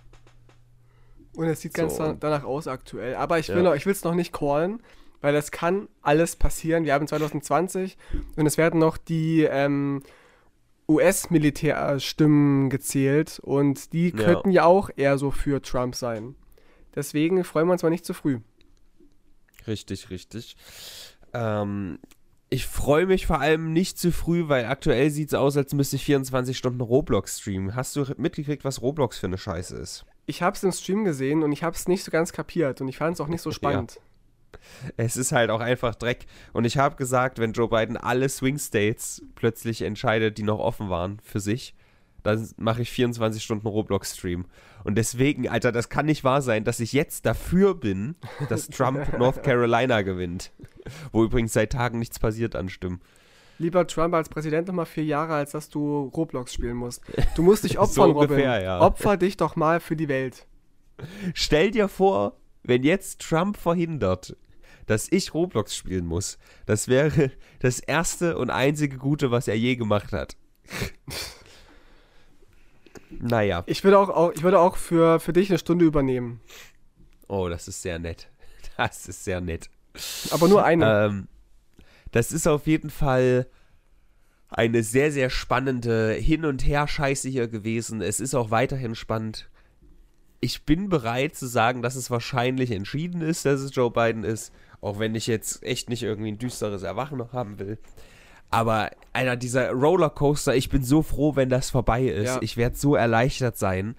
[1.38, 2.04] Und es sieht ganz So.
[2.04, 3.16] da- danach aus aktuell.
[3.16, 3.64] Aber ich will Ja.
[3.64, 4.82] noch, es noch nicht callen,
[5.22, 6.84] weil es kann alles passieren.
[6.84, 7.98] Wir haben 2020
[8.36, 10.02] und es werden noch die ähm,
[10.88, 14.24] US-Militärstimmen gezählt und die Ja.
[14.24, 16.36] könnten ja auch eher so für Trump sein.
[16.96, 18.40] Deswegen freuen wir uns mal nicht zu früh.
[19.68, 20.56] Richtig, richtig.
[21.34, 22.00] Ähm,
[22.50, 25.98] ich freue mich vor allem nicht zu früh, weil aktuell sieht es aus, als müsste
[25.98, 27.76] ich 24 Stunden Roblox streamen.
[27.76, 30.06] Hast du mitgekriegt, was Roblox für eine Scheiße ist?
[30.28, 32.88] Ich habe es im Stream gesehen und ich habe es nicht so ganz kapiert und
[32.88, 34.00] ich fand es auch nicht so spannend.
[34.96, 36.28] Es ist halt auch einfach Dreck.
[36.54, 40.90] Und ich habe gesagt, wenn Joe Biden alle Swing States plötzlich entscheidet, die noch offen
[40.90, 41.76] waren für sich,
[42.26, 44.46] dann mache ich 24 Stunden Roblox-Stream.
[44.84, 48.16] Und deswegen, Alter, das kann nicht wahr sein, dass ich jetzt dafür bin,
[48.50, 50.52] dass Trump North Carolina gewinnt.
[51.12, 53.02] Wo übrigens seit Tagen nichts passiert an Stimmen.
[53.58, 57.02] Lieber Trump als Präsident noch mal vier Jahre, als dass du Roblox spielen musst.
[57.36, 58.64] Du musst dich opfern, So ungefähr, Robin.
[58.66, 58.82] ja.
[58.82, 60.46] Opfer dich doch mal für die Welt.
[61.34, 64.36] Stell dir vor, wenn jetzt Trump verhindert,
[64.88, 69.76] dass ich Roblox spielen muss, das wäre das erste und einzige Gute, was er je
[69.76, 70.36] gemacht hat.
[73.10, 73.64] naja.
[73.66, 76.42] Ich würde auch, auch, ich würde auch für, für dich eine Stunde übernehmen.
[77.28, 78.30] Oh, das ist sehr nett.
[78.78, 79.70] Das ist sehr nett.
[80.32, 81.06] Aber nur eine.
[81.06, 81.28] Ähm,
[82.12, 83.48] das ist auf jeden Fall
[84.50, 88.02] eine sehr, sehr spannende Hin- und Her-Scheiße hier gewesen.
[88.02, 89.50] Es ist auch weiterhin spannend.
[90.40, 94.54] Ich bin bereit zu sagen, dass es wahrscheinlich entschieden ist, dass es Joe Biden ist.
[94.82, 97.78] Auch wenn ich jetzt echt nicht irgendwie ein düsteres Erwachen noch haben will.
[98.50, 102.36] Aber einer dieser Rollercoaster, ich bin so froh, wenn das vorbei ist.
[102.36, 102.42] Ja.
[102.42, 103.96] Ich werde so erleichtert sein,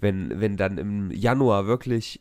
[0.00, 2.20] wenn, wenn dann im Januar wirklich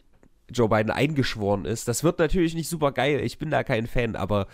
[0.50, 1.88] Joe Biden eingeschworen ist.
[1.88, 3.20] Das wird natürlich nicht super geil.
[3.22, 4.48] Ich bin da kein Fan, aber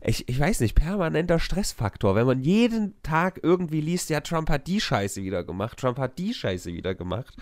[0.00, 2.14] ich, ich weiß nicht, permanenter Stressfaktor.
[2.14, 6.18] Wenn man jeden Tag irgendwie liest, ja, Trump hat die Scheiße wieder gemacht, Trump hat
[6.18, 7.36] die Scheiße wieder gemacht.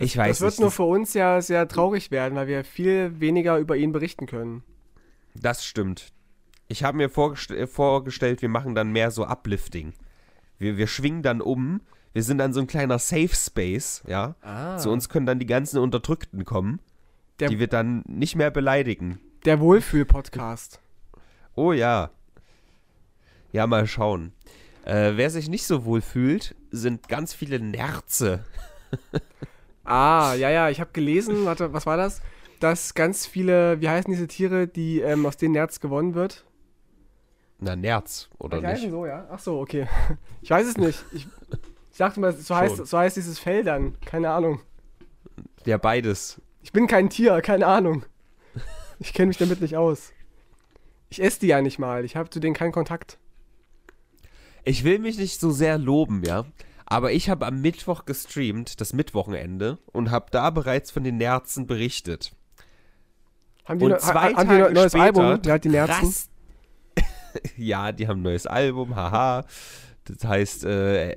[0.00, 0.60] Ich weiß das wird nicht.
[0.60, 4.62] nur für uns ja sehr traurig werden, weil wir viel weniger über ihn berichten können.
[5.34, 6.12] Das stimmt.
[6.68, 9.94] Ich habe mir vorgest äh, vorgestellt, wir machen dann mehr so Uplifting.
[10.58, 11.80] Wir, wir schwingen dann um.
[12.12, 14.34] Wir sind dann so ein kleiner Safe Space, ja.
[14.42, 14.76] Ah.
[14.78, 16.80] Zu uns können dann die ganzen Unterdrückten kommen,
[17.40, 19.20] Der- die wir dann nicht mehr beleidigen.
[19.44, 20.80] Der Wohlfühl-Podcast.
[21.54, 22.10] Oh ja.
[23.52, 24.32] Ja, mal schauen.
[24.84, 28.44] Äh, wer sich nicht so wohl fühlt, sind ganz viele Nerze.
[29.84, 32.20] Ah, ja, ja, ich habe gelesen, warte, was war das?
[32.60, 36.44] Dass ganz viele, wie heißen diese Tiere, die ähm, aus denen Nerz gewonnen wird?
[37.60, 38.90] Na, Nerz, oder Die heißen nicht?
[38.92, 39.26] so, ja?
[39.30, 39.88] Ach so, okay.
[40.42, 41.04] Ich weiß es nicht.
[41.12, 41.26] Ich,
[41.92, 43.98] ich dachte mal, so heißt, so heißt dieses Fell dann.
[44.02, 44.60] Keine Ahnung.
[45.64, 46.40] Ja, beides.
[46.62, 48.04] Ich bin kein Tier, keine Ahnung.
[49.00, 50.12] Ich kenne mich damit nicht aus.
[51.10, 52.04] Ich esse die ja nicht mal.
[52.04, 53.18] Ich habe zu denen keinen Kontakt.
[54.64, 56.44] Ich will mich nicht so sehr loben, ja.
[56.86, 61.66] Aber ich habe am Mittwoch gestreamt, das Mittwochenende, und habe da bereits von den Nerzen
[61.66, 62.32] berichtet.
[63.64, 65.40] Haben die, Und ne- zwei ha- haben die ein Tage neues später Album?
[65.44, 66.14] Ja, die Nerzen.
[67.56, 69.44] ja, die haben ein neues Album, haha.
[70.04, 71.16] Das heißt, äh, äh,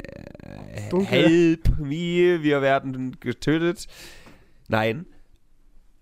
[0.89, 1.08] Dunkel.
[1.08, 3.88] Help me, wir werden getötet.
[4.67, 5.06] Nein.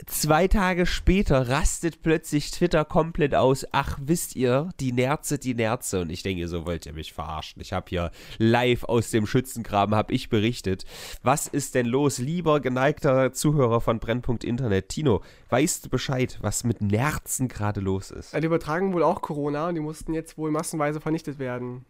[0.05, 3.65] Zwei Tage später rastet plötzlich Twitter komplett aus.
[3.73, 6.01] Ach, wisst ihr, die Nerze, die Nerze.
[6.01, 7.61] Und ich denke, so wollt ihr mich verarschen.
[7.61, 10.85] Ich habe hier live aus dem Schützengraben habe ich berichtet.
[11.21, 14.87] Was ist denn los, lieber geneigter Zuhörer von Brennpunkt Internet?
[14.89, 18.33] Tino, weißt du Bescheid, was mit Nerzen gerade los ist?
[18.33, 21.85] Ja, die übertragen wohl auch Corona und die mussten jetzt wohl massenweise vernichtet werden.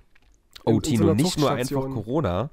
[0.66, 1.82] Oh, in- in so Tino, nicht nur einfach.
[1.90, 2.50] Corona.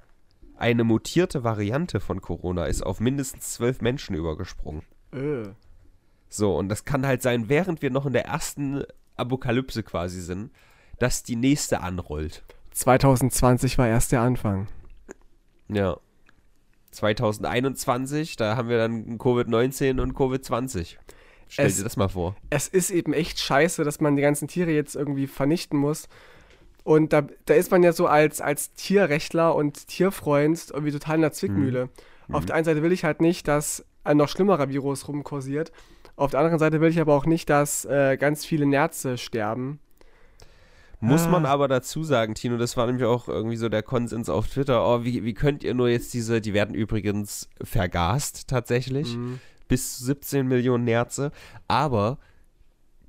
[0.59, 4.83] Eine mutierte Variante von Corona ist auf mindestens zwölf Menschen übergesprungen.
[5.17, 5.49] Äh.
[6.29, 8.85] So, und das kann halt sein, während wir noch in der ersten
[9.17, 10.51] Apokalypse quasi sind,
[10.99, 12.43] dass die nächste anrollt.
[12.73, 14.69] 2020 war erst der Anfang.
[15.69, 15.97] Ja.
[16.91, 20.97] 2021, da haben wir dann Covid-19 und Covid-20.
[21.49, 22.37] Stell Es- dir das mal vor.
[22.51, 26.09] Es ist eben echt scheiße, dass man die ganzen Tiere jetzt irgendwie vernichten muss.
[26.85, 31.21] Und da, da ist man ja so als, als Tierrechtler und Tierfreund irgendwie total in
[31.23, 31.89] der Zwickmühle.
[32.31, 35.73] Auf der einen Seite will ich halt nicht, dass ein noch schlimmerer Virus rumkursiert.
[36.17, 39.81] Auf der anderen Seite will ich aber auch nicht, dass äh, ganz viele Nerze sterben.
[41.01, 41.29] Muss Ah.
[41.29, 44.87] man aber dazu sagen, Tino, das war nämlich auch irgendwie so der Konsens auf Twitter.
[44.87, 49.39] Oh, wie, wie könnt ihr nur jetzt diese, die werden übrigens vergast tatsächlich, Mhm.
[49.69, 51.33] bis zu 17 Millionen Nerze,
[51.69, 52.19] aber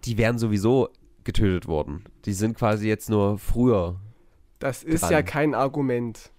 [0.04, 0.90] die wären sowieso
[1.24, 2.04] getötet worden.
[2.26, 3.96] Die sind quasi jetzt nur früher.
[4.60, 5.12] Das ist dran.
[5.12, 6.32] ja kein Argument.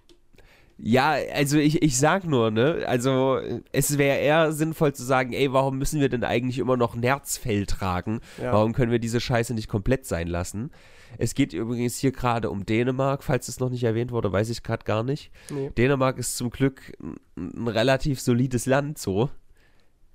[0.81, 3.39] Ja, also ich, ich sag nur, ne, also
[3.71, 7.65] es wäre eher sinnvoll zu sagen, ey, warum müssen wir denn eigentlich immer noch Nerzfell
[7.65, 8.21] tragen?
[8.41, 8.53] Ja.
[8.53, 10.71] Warum können wir diese Scheiße nicht komplett sein lassen?
[11.17, 14.63] Es geht übrigens hier gerade um Dänemark, falls es noch nicht erwähnt wurde, weiß ich
[14.63, 15.31] gerade gar nicht.
[15.49, 15.71] Nee.
[15.77, 19.29] Dänemark ist zum Glück ein, ein relativ solides Land so.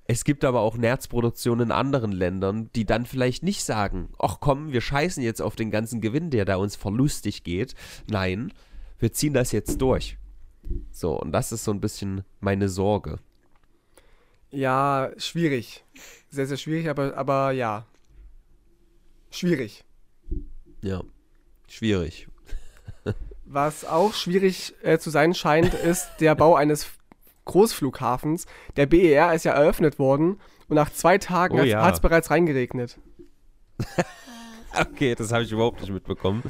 [0.07, 4.71] Es gibt aber auch Nerzproduktion in anderen Ländern, die dann vielleicht nicht sagen, ach komm,
[4.71, 7.73] wir scheißen jetzt auf den ganzen Gewinn, der da uns verlustig geht.
[8.07, 8.53] Nein,
[8.99, 10.17] wir ziehen das jetzt durch.
[10.91, 13.19] So, und das ist so ein bisschen meine Sorge.
[14.51, 15.83] Ja, schwierig.
[16.29, 17.85] Sehr, sehr schwierig, aber, aber ja.
[19.31, 19.83] Schwierig.
[20.81, 21.01] Ja,
[21.67, 22.27] schwierig.
[23.45, 26.87] Was auch schwierig äh, zu sein scheint, ist der Bau eines
[27.45, 28.45] Großflughafens.
[28.75, 32.99] Der BER ist ja eröffnet worden und nach zwei Tagen Oh hat es bereits reingeregnet.
[34.77, 36.43] Okay, das habe ich überhaupt nicht mitbekommen.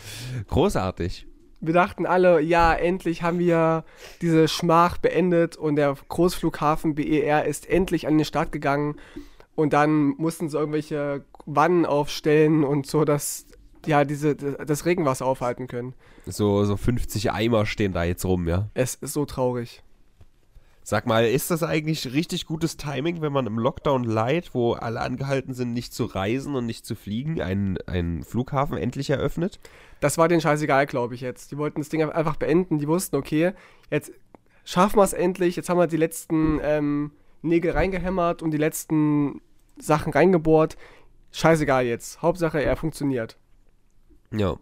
[0.48, 1.28] Großartig.
[1.62, 3.84] Wir dachten alle, ja, endlich haben wir
[4.22, 8.96] diese Schmach beendet und der Großflughafen BER ist endlich an den Start gegangen.
[9.56, 13.46] Und dann mussten sie irgendwelche Wannen aufstellen und so, dass
[13.86, 15.94] ja diese, das Regenwasser aufhalten können.
[16.26, 18.70] So, so 50 Eimer stehen da jetzt rum, ja.
[18.74, 19.84] Es ist so traurig.
[20.88, 25.02] Sag mal, ist das eigentlich richtig gutes Timing, wenn man im Lockdown light, wo alle
[25.02, 29.60] angehalten sind, nicht zu reisen und nicht zu fliegen, einen, einen Flughafen endlich eröffnet?
[30.00, 31.52] Das war denen scheißegal, glaube ich jetzt.
[31.52, 32.78] Die wollten das Ding einfach beenden.
[32.78, 33.54] Die wussten, okay,
[33.90, 34.12] jetzt
[34.64, 35.56] schaffen wir es endlich.
[35.56, 39.42] Jetzt haben wir die letzten ähm, Nägel reingehämmert und die letzten
[39.80, 40.78] Sachen reingebohrt.
[41.32, 42.22] Scheißegal jetzt.
[42.22, 43.38] Hauptsache, er funktioniert.
[44.32, 44.60] Ja.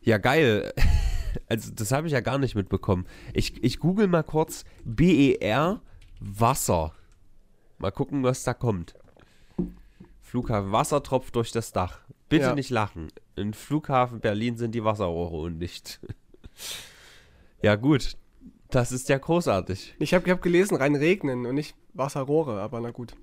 [0.00, 0.72] Ja, geil.
[1.48, 3.06] Also, das habe ich ja gar nicht mitbekommen.
[3.32, 5.80] Ich, ich google mal kurz BER
[6.20, 6.92] Wasser.
[7.78, 8.94] Mal gucken, was da kommt.
[10.20, 12.00] Flughafen Wasser tropft durch das Dach.
[12.28, 12.54] Bitte Ja.
[12.54, 13.08] nicht lachen.
[13.36, 16.00] Im Flughafen Berlin sind die Wasserrohre undicht.
[17.62, 18.16] ja, gut.
[18.70, 19.94] Das ist ja großartig.
[19.98, 23.14] Ich habe hab gelesen, rein regnen und nicht Wasserrohre, aber na gut.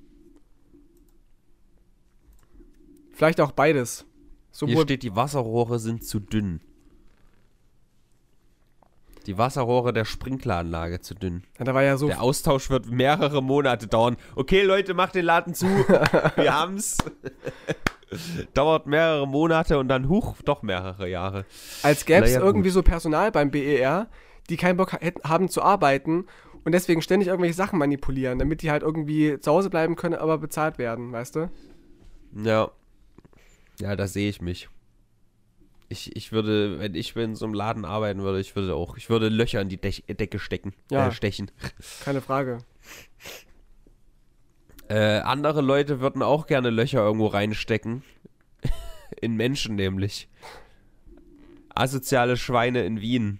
[3.11, 4.05] Vielleicht auch beides.
[4.51, 6.61] Hier Sowohl, steht, die Wasserrohre sind zu dünn.
[9.27, 11.43] Die Wasserrohre der Sprinkleranlage zu dünn.
[11.59, 14.17] ja, da war ja so Der Austausch wird mehrere Monate dauern.
[14.35, 15.65] Okay, Leute, macht den Laden zu.
[16.35, 16.97] Wir haben's.
[18.53, 21.45] Dauert mehrere Monate und dann, huch, doch mehrere Jahre.
[21.81, 22.73] Als gäbe es Naja, irgendwie gut.
[22.73, 24.07] so Personal beim BER,
[24.49, 26.25] die keinen Bock haben zu arbeiten
[26.65, 30.37] und deswegen ständig irgendwelche Sachen manipulieren, damit die halt irgendwie zu Hause bleiben können, aber
[30.39, 31.49] bezahlt werden, weißt du?
[32.35, 32.71] Ja.
[33.79, 34.67] Ja, da sehe ich mich.
[35.91, 39.09] Ich, ich würde, wenn ich in so einem Laden arbeiten würde, ich würde auch, ich
[39.09, 41.07] würde Löcher in die Dech Decke stecken, Ja.
[41.07, 41.51] äh, stechen.
[42.03, 42.59] Keine Frage.
[44.89, 48.03] Äh, andere Leute würden auch gerne Löcher irgendwo reinstecken.
[49.21, 50.27] In Menschen nämlich.
[51.75, 53.39] Asoziale Schweine in Wien.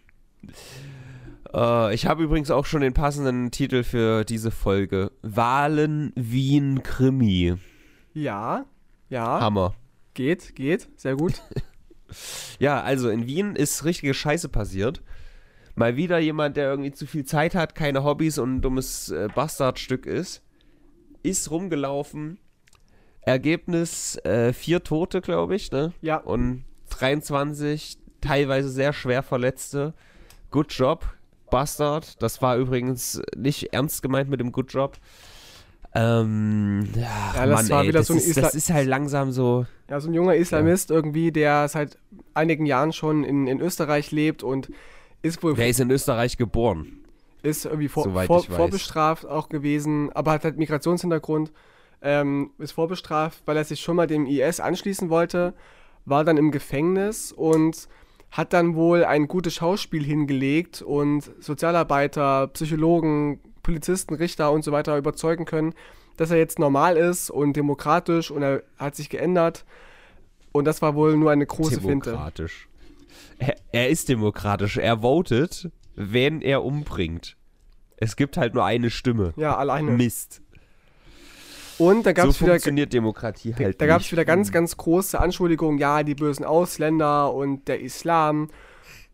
[1.53, 5.11] Äh, ich habe übrigens auch schon den passenden Titel für diese Folge.
[5.21, 7.55] Wahlen Wien Krimi.
[8.13, 8.65] Ja,
[9.09, 9.73] ja, Hammer.
[10.13, 11.41] geht, geht, sehr gut.
[12.59, 15.01] Ja, also in Wien ist richtige Scheiße passiert.
[15.75, 19.29] Mal wieder jemand, der irgendwie zu viel Zeit hat, keine Hobbys und ein dummes äh,
[19.33, 20.43] Bastardstück ist,
[21.23, 22.39] ist rumgelaufen.
[23.21, 25.93] Ergebnis äh, vier Tote, glaube ich, ne?
[26.01, 26.17] Ja.
[26.17, 29.93] Und 23 teilweise sehr schwer Verletzte.
[30.49, 31.05] Good Job,
[31.49, 32.21] Bastard.
[32.21, 34.97] Das war übrigens nicht ernst gemeint mit dem Good Job.
[35.93, 39.31] Ähm, ach, Ja, das war wieder das so ein ist, Isla- das ist halt langsam
[39.31, 39.65] so.
[39.89, 41.97] Ja, so ein junger Islamist irgendwie, der seit
[42.33, 44.71] einigen Jahren schon in, in Österreich lebt und
[45.21, 46.97] ist wohl Wer ist in Österreich geboren?
[47.43, 51.51] ist irgendwie vor, vor, vorbestraft auch gewesen, aber hat halt Migrationshintergrund,
[52.03, 55.55] ähm, ist vorbestraft, weil er sich schon mal dem IS anschließen wollte,
[56.05, 57.87] war dann im Gefängnis und
[58.29, 64.97] hat dann wohl ein gutes Schauspiel hingelegt und Sozialarbeiter, Psychologen, Polizisten, Richter und so weiter
[64.97, 65.73] überzeugen können,
[66.17, 69.65] dass er jetzt normal ist und demokratisch und er hat sich geändert.
[70.51, 72.11] Und das war wohl nur eine große Finte.
[72.11, 72.67] demokratisch.
[73.39, 74.77] Er, er ist demokratisch.
[74.77, 77.37] Er votet, wen er umbringt.
[77.97, 79.33] Es gibt halt nur eine Stimme.
[79.35, 79.91] Ja, alleine.
[79.91, 80.41] Mist.
[81.77, 84.77] Und da gab so es wieder funktioniert Demokratie halt Da gab es wieder ganz, ganz
[84.77, 88.49] große Anschuldigungen, ja, die bösen Ausländer und der Islam.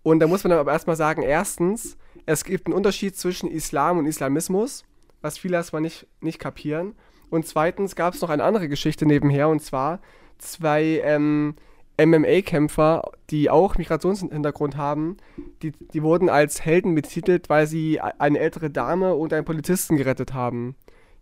[0.04, 1.97] Und da muss man aber erstmal sagen, erstens,
[2.28, 4.86] es gibt einen Unterschied zwischen Islam und Islamismus,
[5.22, 6.94] was viele erstmal nicht, nicht kapieren.
[7.32, 10.00] Und zweitens gab es noch eine andere Geschichte nebenher, und zwar
[10.38, 11.56] zwei ähm,
[12.00, 15.18] MMA-Kämpfer, die auch Migrationshintergrund haben,
[15.62, 20.34] die, die wurden als Helden betitelt, weil sie eine ältere Dame und einen Polizisten gerettet
[20.34, 20.76] haben,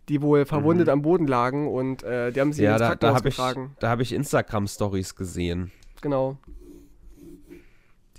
[0.08, 0.92] die wohl verwundet Mhm.
[0.92, 3.36] am Boden lagen und äh, die haben sie Ja, ins da, da Krankenhaus habe ich,
[3.36, 3.76] getragen.
[3.80, 5.72] da hab ich Instagram-Stories gesehen.
[6.02, 6.36] Genau.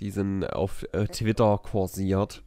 [0.00, 2.42] Die sind auf äh, Twitter kursiert.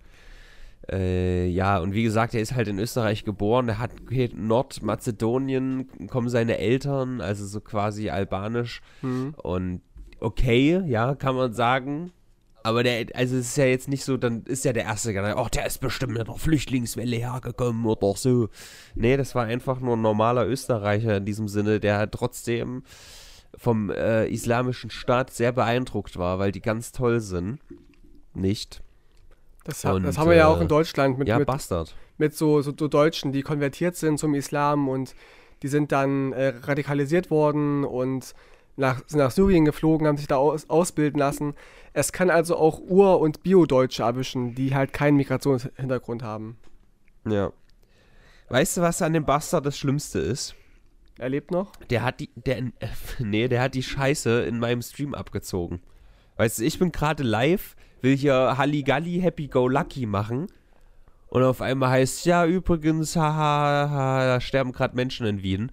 [0.90, 3.70] Äh, ja, und wie gesagt, er ist halt in Österreich geboren.
[3.70, 3.92] Er hat
[4.34, 8.82] Nordmazedonien, kommen seine Eltern, also so quasi albanisch.
[9.02, 9.36] Hm.
[9.42, 9.82] Und
[10.20, 12.12] okay, ja, kann man sagen.
[12.64, 15.38] Aber der, also es ist ja jetzt nicht so, dann ist ja der Erste, der,
[15.38, 18.50] oh, der ist bestimmt mit der Flüchtlingswelle hergekommen oder so.
[18.94, 22.84] Nee, das war einfach nur ein normaler Österreicher in diesem Sinne, der halt trotzdem
[23.58, 27.60] vom äh, islamischen Staat sehr beeindruckt war, weil die ganz toll sind.
[28.34, 28.82] Nicht?
[29.64, 31.48] Das, ha- Und, das haben wir ja auch äh, in Deutschland mit, ja, mit,
[32.18, 35.16] mit so, so, so Deutschen, die konvertiert sind zum Islam und
[35.62, 38.34] die sind dann äh, radikalisiert worden und
[38.78, 41.54] nach, sind nach Syrien geflogen, haben sich da aus, ausbilden lassen.
[41.94, 46.58] Es kann also auch Ur- und Bio-Deutsche erwischen, die halt keinen Migrationshintergrund haben.
[47.28, 47.52] Ja.
[48.50, 50.56] Weißt du, was an dem Bastard das Schlimmste ist?
[51.20, 51.76] Er lebt noch?
[51.90, 52.72] Der hat die, der, äh,
[53.20, 55.82] nee, der hat die Scheiße in meinem Stream abgezogen.
[56.38, 60.48] Weißt du, ich bin gerade live, will hier Halligalli Happy Go Lucky machen
[61.28, 65.72] und auf einmal heißt ja übrigens, haha, ha, da sterben gerade Menschen in Wien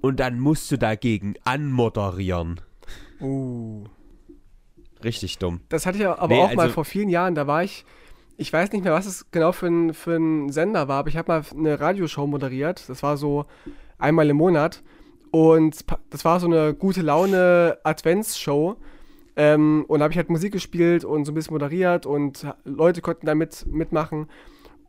[0.00, 2.60] und dann musst du dagegen anmoderieren.
[3.20, 3.84] Uh.
[5.04, 5.60] Richtig dumm.
[5.68, 7.34] Das hatte ich aber Nee, auch mal also- vor vielen Jahren.
[7.34, 7.84] Da war ich,
[8.36, 11.16] ich weiß nicht mehr, was es genau für ein, für ein Sender war, aber ich
[11.16, 12.88] habe mal eine Radioshow moderiert.
[12.88, 13.46] Das war so
[13.98, 14.82] einmal im Monat.
[15.30, 18.76] Und das war so eine gute Laune Adventsshow.
[19.36, 23.02] Ähm, und da habe ich halt Musik gespielt und so ein bisschen moderiert und Leute
[23.02, 24.28] konnten da mit, mitmachen.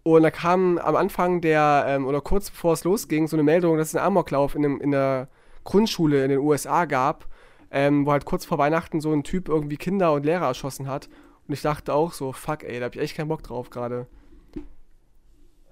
[0.04, 3.78] Und da kam am Anfang der, ähm, oder kurz bevor es losging, so eine Meldung,
[3.78, 5.28] dass es einen Amoklauf in, einem, in der
[5.66, 7.28] Grundschule in den USA gab,
[7.72, 11.10] ähm, wo halt kurz vor Weihnachten so ein Typ irgendwie Kinder und Lehrer erschossen hat.
[11.46, 14.08] Und ich dachte auch so, fuck ey, da hab ich echt keinen Bock drauf gerade.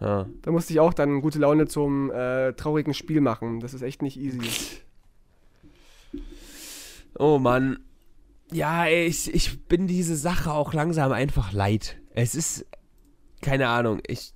[0.01, 0.27] Ja.
[0.41, 3.61] Da musste ich auch dann gute Laune zum äh, traurigen Spiel machen.
[3.61, 4.41] Das ist echt nicht easy.
[7.17, 7.79] Oh Mann.
[8.51, 11.97] Ja, ich, ich bin diese Sache auch langsam einfach leid.
[12.13, 12.65] Es ist,
[13.41, 14.33] keine Ahnung, ich,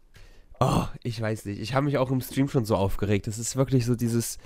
[0.59, 1.59] oh, ich weiß nicht.
[1.59, 3.27] Ich habe mich auch im Stream schon so aufgeregt.
[3.27, 4.37] Es ist wirklich so dieses,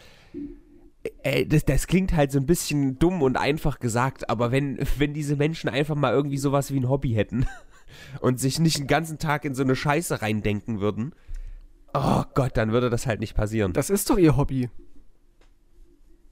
[1.23, 5.13] ey, das, das klingt halt so ein bisschen dumm und einfach gesagt, aber wenn, wenn
[5.13, 7.45] diese Menschen einfach mal irgendwie sowas wie ein Hobby hätten
[8.21, 11.13] und sich nicht den ganzen Tag in so eine Scheiße reindenken würden,
[11.93, 13.73] oh Gott, dann würde das halt nicht passieren.
[13.73, 14.69] Das ist doch ihr Hobby.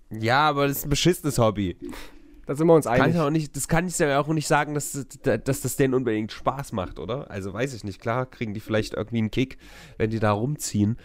[0.10, 1.78] Ja, aber das ist ein beschissenes Hobby.
[2.52, 3.16] Da sind wir uns Kann einig.
[3.16, 6.34] ich auch nicht, das kann ich ja auch nicht sagen, dass, dass das denen unbedingt
[6.34, 7.32] Spaß macht, oder?
[7.32, 8.02] Also weiß ich nicht.
[8.02, 9.58] Klar kriegen die vielleicht irgendwie einen Kick,
[9.98, 10.98] wenn die da rumziehen.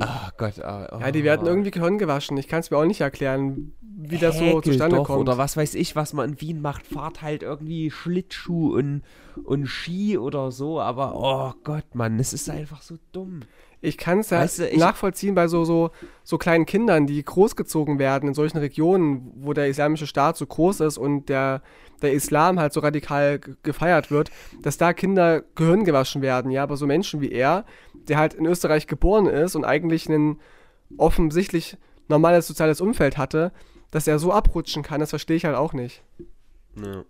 [0.00, 0.58] Ah Gott.
[0.58, 0.98] ah, oh.
[0.98, 2.36] Ja, die werden irgendwie Gehirn gewaschen.
[2.36, 5.20] Ich kann es mir auch nicht erklären, wie das so Häkelt zustande doch, kommt.
[5.20, 6.84] Oder was weiß ich, was man in Wien macht.
[6.84, 9.02] Fahrt halt irgendwie Schlittschuh und,
[9.44, 10.80] und Ski oder so.
[10.80, 13.42] Aber oh Gott, Mann, es ist einfach so dumm.
[13.86, 15.90] Ich kann es ja Weißt du, ich- nachvollziehen bei so, so,
[16.24, 20.80] so kleinen Kindern, die großgezogen werden in solchen Regionen, wo der islamische Staat so groß
[20.80, 21.62] ist und der,
[22.02, 24.30] der Islam halt so radikal ge- gefeiert wird,
[24.62, 26.50] dass da Kinder Gehirn gewaschen werden.
[26.50, 27.64] Ja, aber so Menschen wie er,
[28.08, 30.40] der halt in Österreich geboren ist und eigentlich ein
[30.96, 31.76] offensichtlich
[32.08, 33.52] normales soziales Umfeld hatte,
[33.90, 36.02] dass er so abrutschen kann, das verstehe ich halt auch nicht.
[36.76, 37.04] Ja.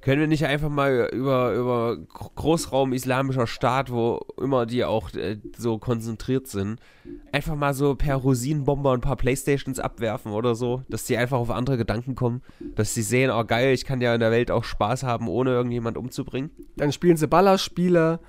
[0.00, 5.38] Können wir nicht einfach mal über, über Großraum islamischer Staat, wo immer die auch äh,
[5.56, 6.80] so konzentriert sind,
[7.32, 11.50] einfach mal so per Rosinenbomber ein paar Playstations abwerfen oder so, dass die einfach auf
[11.50, 12.40] andere Gedanken kommen,
[12.76, 15.50] dass sie sehen, oh geil, ich kann ja in der Welt auch Spaß haben, ohne
[15.50, 16.50] irgendjemand umzubringen?
[16.76, 18.20] Dann spielen sie Ballerspiele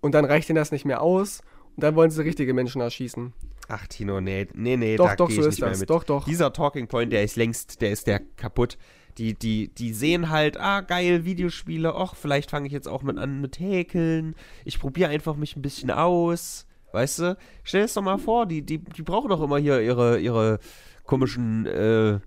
[0.00, 1.40] und dann reicht ihnen das nicht mehr aus
[1.76, 3.32] und dann wollen sie richtige Menschen erschießen.
[3.68, 5.80] Ach Tino, nee, nee, nee, Doch, da doch, so ich ist nicht mehr das.
[5.80, 5.90] mit.
[5.90, 6.24] Doch, doch.
[6.24, 8.76] Dieser Talking Point, der ist längst, der ist der kaputt.
[9.18, 13.18] Die, die, die sehen halt, ah, geil, Videospiele, och, vielleicht fange ich jetzt auch mit
[13.18, 14.34] an mit Häkeln.
[14.64, 16.66] Ich probiere einfach mich ein bisschen aus.
[16.92, 17.36] Weißt du?
[17.62, 20.58] Stell es doch mal vor, die, die, die brauchen doch immer hier ihre, ihre
[21.04, 22.20] komischen äh,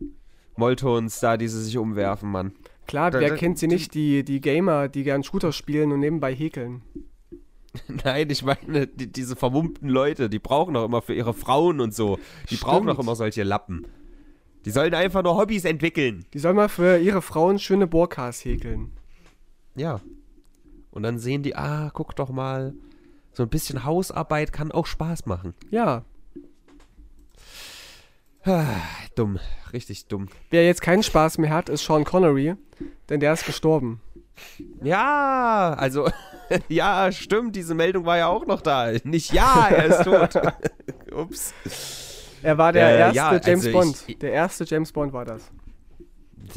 [0.58, 2.54] Moltons da, die sie sich umwerfen, Mann.
[2.88, 6.00] Klar, Da- wer da- kennt sie nicht, die, die Gamer, die gern Shooter spielen und
[6.00, 6.82] nebenbei häkeln.
[8.06, 11.94] Nein, ich meine, die, diese vermummten Leute, die brauchen doch immer für ihre Frauen und
[11.94, 12.18] so.
[12.50, 12.90] Die brauchen Stimmt.
[12.92, 13.86] doch immer solche Lappen.
[14.66, 16.26] Die sollen einfach nur Hobbys entwickeln.
[16.34, 18.92] Die sollen mal für ihre Frauen schöne Burkas häkeln.
[19.76, 20.02] Ja.
[20.90, 22.74] Und dann sehen die, ah, guck doch mal,
[23.32, 25.54] so ein bisschen Hausarbeit kann auch Spaß machen.
[25.70, 26.04] Ja.
[28.44, 28.64] Ah,
[29.16, 29.40] dumm,
[29.74, 30.30] richtig dumm.
[30.50, 32.56] Wer jetzt keinen Spaß mehr hat, ist Sean Connery,
[33.10, 34.02] denn der ist gestorben.
[34.82, 36.10] Ja, also,
[36.70, 38.94] ja, stimmt, diese Meldung war ja auch noch da.
[39.04, 40.42] Nicht ja, er ist tot.
[41.12, 41.54] Ups.
[42.46, 44.04] Er war der Äh, erste ja, also James ich- Bond.
[44.08, 45.52] ich- der erste James Bond war das.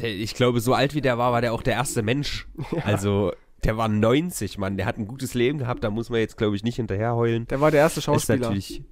[0.03, 2.47] Ich glaube, so alt wie der war, war der auch der erste Mensch.
[2.73, 2.85] Ja.
[2.85, 3.33] Also,
[3.65, 4.77] der war 90, Mann.
[4.77, 7.47] Der hat ein gutes Leben gehabt, da muss man jetzt, glaube ich, nicht hinterher heulen.
[7.49, 8.39] Der war der erste Ist Schauspieler.
[8.41, 8.83] natürlich,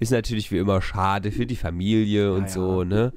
[0.00, 2.48] ist natürlich wie immer schade für die Familie und ja.
[2.48, 3.12] so, ne?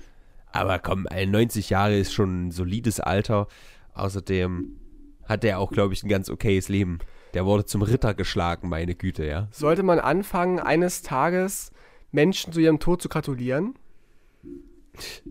[0.51, 3.47] Aber komm, ey, 90 Jahre ist schon ein solides Alter.
[3.95, 4.77] Außerdem
[5.27, 6.99] hat der auch, glaube ich, ein ganz okayes Leben.
[7.33, 9.47] Der wurde zum Ritter geschlagen, meine Güte, ja.
[9.51, 11.71] Sollte man anfangen, eines Tages
[12.11, 13.75] Menschen zu ihrem Tod zu gratulieren?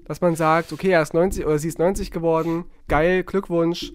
[0.04, 3.92] Dass man sagt, okay, er ist 90 oder sie ist 90 geworden, geil, Glückwunsch,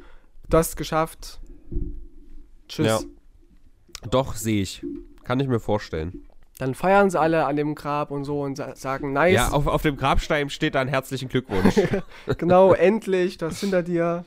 [0.49, 1.39] du hast es geschafft.
[2.67, 2.87] Tschüss.
[2.87, 2.99] Ja.
[4.09, 4.85] Doch, sehe ich.
[5.23, 6.25] Kann ich mir vorstellen.
[6.57, 9.67] Dann feiern sie alle an dem Grab und so und sa sagen, nice, Ja, auf,
[9.67, 11.75] auf dem Grabstein steht dann herzlichen Glückwunsch.
[12.37, 14.25] genau, endlich, das hinter dir.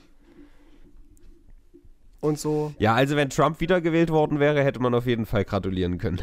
[2.20, 2.72] Und so.
[2.78, 6.22] ja, also wenn Trump wiedergewählt worden wäre, hätte man auf jeden Fall gratulieren können.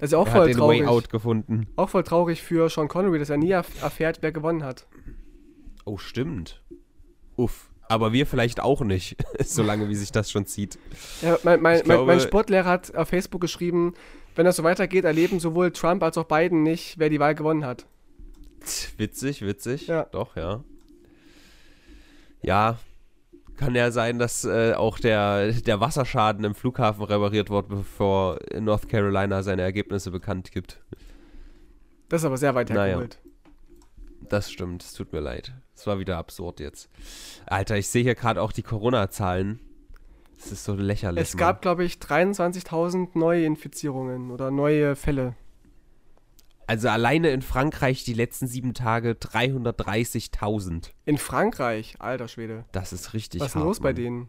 [0.00, 0.80] Das ist ja auch er hat voll den traurig.
[0.80, 1.66] Way Out gefunden.
[1.76, 4.86] Auch voll traurig für Sean Connery, dass er nie erf erfährt, wer gewonnen hat.
[5.84, 6.62] Oh, stimmt.
[7.36, 7.70] Uff.
[7.88, 10.78] Aber wir vielleicht auch nicht, solange wie sich das schon zieht.
[11.22, 13.94] Ja, mein, mein, glaube- mein Sportlehrer hat auf Facebook geschrieben,
[14.36, 17.64] wenn das so weitergeht, erleben sowohl Trump als auch Biden nicht, wer die Wahl gewonnen
[17.64, 17.86] hat.
[18.96, 19.86] Witzig, witzig.
[19.88, 20.04] Ja.
[20.04, 20.62] Doch, ja.
[22.42, 22.78] Ja,
[23.60, 28.88] kann ja sein, dass äh, auch der, der Wasserschaden im Flughafen repariert wird, bevor North
[28.88, 30.80] Carolina seine Ergebnisse bekannt gibt.
[32.08, 32.84] Das ist aber sehr weit Naja.
[32.84, 33.18] hergeholt.
[34.28, 35.52] Das stimmt, es tut mir leid.
[35.76, 36.88] Es war wieder absurd jetzt.
[37.46, 39.60] Alter, ich sehe hier gerade auch die Corona-Zahlen.
[40.38, 41.22] Es ist so lächerlich.
[41.22, 45.34] Es gab, glaube ich, 23.000 neue Infizierungen oder neue Fälle.
[46.70, 50.92] Also alleine in Frankreich die letzten sieben Tage 330.000.
[51.04, 52.64] In Frankreich, alter Schwede.
[52.70, 54.28] Das ist richtig Was ist denn los bei denen?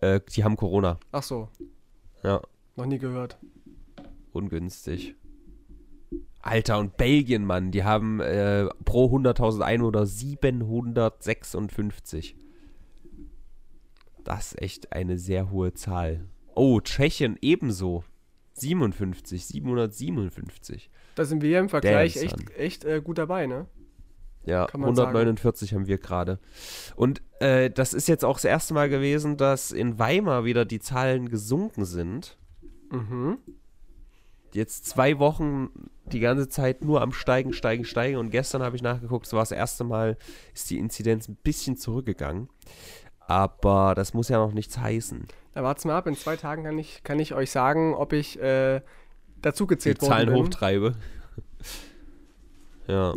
[0.00, 1.00] Äh, die haben Corona.
[1.10, 1.48] Ach so,
[2.22, 2.40] Ja.
[2.76, 3.36] noch nie gehört.
[4.30, 5.16] ungünstig.
[6.40, 12.36] Alter, und Belgien, Mann, die haben äh, pro 100.000 Einwohner 756.
[14.22, 16.28] Das ist echt eine sehr hohe Zahl.
[16.54, 18.04] Oh, Tschechien ebenso.
[18.60, 20.90] 57, 757.
[21.14, 23.66] Da sind wir im Vergleich Damn, echt, echt äh, gut dabei, ne?
[24.44, 26.38] Ja, Kann man 149 haben wir gerade.
[26.94, 30.78] Und äh, das ist jetzt auch das erste Mal gewesen, dass in Weimar wieder die
[30.78, 32.38] Zahlen gesunken sind.
[32.90, 33.38] Mhm.
[34.52, 35.70] jetzt zwei Wochen
[36.12, 38.16] die ganze Zeit nur am Steigen, Steigen, Steigen.
[38.16, 40.16] Und gestern habe ich nachgeguckt, es war das erste Mal,
[40.54, 42.48] ist die Inzidenz ein bisschen zurückgegangen.
[43.28, 45.26] Aber das muss ja noch nichts heißen.
[45.52, 48.40] Da wart's mal ab, in zwei Tagen kann ich, kann ich euch sagen, ob ich
[48.40, 48.80] äh,
[49.42, 50.36] dazu Die gezählt worden Zahlen bin.
[50.36, 50.94] hochtreibe.
[52.86, 53.14] ja.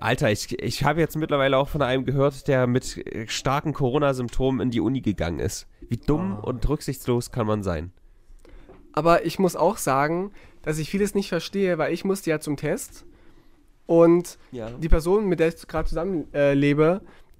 [0.00, 4.60] Alter, ich, ich habe jetzt mittlerweile auch von einem gehört, der mit äh, starken Corona-Symptomen
[4.60, 5.66] in die Uni gegangen ist.
[5.88, 6.48] Wie dumm Oh.
[6.48, 7.92] und rücksichtslos kann man sein?
[8.92, 10.30] Aber ich muss auch sagen,
[10.62, 13.06] dass ich vieles nicht verstehe, weil ich musste ja zum Test
[13.86, 14.70] und Ja.
[14.70, 16.54] die Person, mit der ich gerade zusammen äh,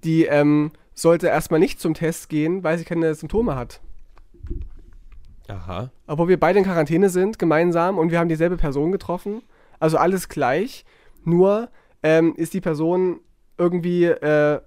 [0.03, 3.81] die ähm, sollte erstmal nicht zum Test gehen, weil sie keine Symptome hat.
[5.47, 5.91] Aha.
[6.07, 9.43] Obwohl wir beide in Quarantäne sind, gemeinsam, und wir haben dieselbe Person getroffen.
[9.79, 10.85] Also alles gleich.
[11.23, 11.69] Nur
[12.01, 13.19] ähm, ist die Person
[13.57, 14.61] irgendwie, äh,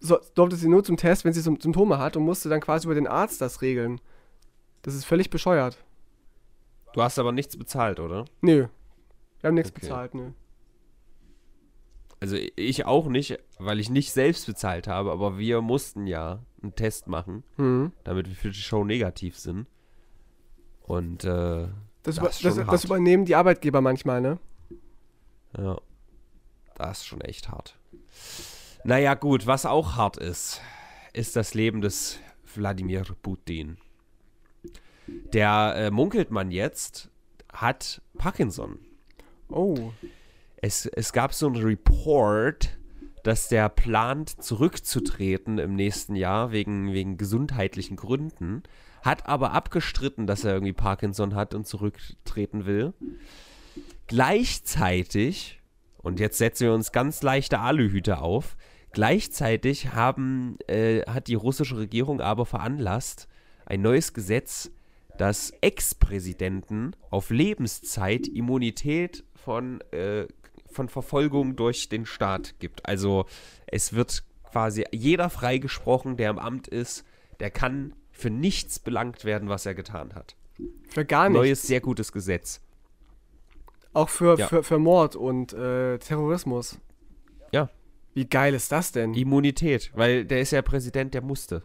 [0.00, 2.86] so, durfte sie nur zum Test, wenn sie Sym- Symptome hat und musste dann quasi
[2.86, 4.00] über den Arzt das regeln.
[4.82, 5.76] Das ist völlig bescheuert.
[6.94, 8.24] Du hast aber nichts bezahlt, oder?
[8.40, 8.66] Nö.
[9.40, 9.80] Wir haben nichts Okay.
[9.80, 10.30] bezahlt, nö.
[12.22, 16.72] Also ich auch nicht, weil ich nicht selbst bezahlt habe, aber wir mussten ja einen
[16.76, 17.90] Test machen, Mhm.
[18.04, 19.66] damit wir für die Show negativ sind.
[20.82, 21.66] Und äh,
[22.04, 22.72] Das, Das über, ist schon das, hart.
[22.72, 24.38] das übernehmen die Arbeitgeber manchmal, ne?
[25.58, 25.76] ja,
[26.76, 27.76] das ist schon echt hart.
[28.84, 30.60] Naja gut, was auch hart ist,
[31.12, 32.20] ist das Leben des
[32.54, 33.78] Wladimir Putin.
[35.08, 37.10] Der äh, munkelt man jetzt,
[37.52, 38.78] hat Parkinson.
[39.48, 39.90] Oh.
[40.62, 42.78] Es, es gab so einen Report,
[43.24, 48.62] dass der plant, zurückzutreten im nächsten Jahr wegen, wegen gesundheitlichen Gründen,
[49.02, 52.94] hat aber abgestritten, dass er irgendwie Parkinson hat und zurücktreten will.
[54.06, 55.60] Gleichzeitig,
[55.98, 58.56] und jetzt setzen wir uns ganz leichte Aluhüte auf,
[58.92, 63.26] gleichzeitig haben, äh, hat die russische Regierung aber veranlasst,
[63.66, 64.70] ein neues Gesetz,
[65.18, 70.28] das Ex-Präsidenten auf Lebenszeit Immunität von, äh,
[70.72, 72.86] von Verfolgung durch den Staat gibt.
[72.86, 73.26] Also
[73.66, 77.04] es wird quasi jeder freigesprochen, der im Amt ist,
[77.40, 80.36] der kann für nichts belangt werden, was er getan hat.
[80.88, 81.38] Für gar nichts.
[81.38, 82.60] Neues, sehr gutes Gesetz.
[83.94, 84.46] Auch für, Ja.
[84.48, 86.78] für, für Mord und äh, Terrorismus.
[87.52, 87.68] Ja.
[88.14, 89.14] Wie geil ist das denn?
[89.14, 91.62] Immunität, weil der ist ja Präsident, der musste.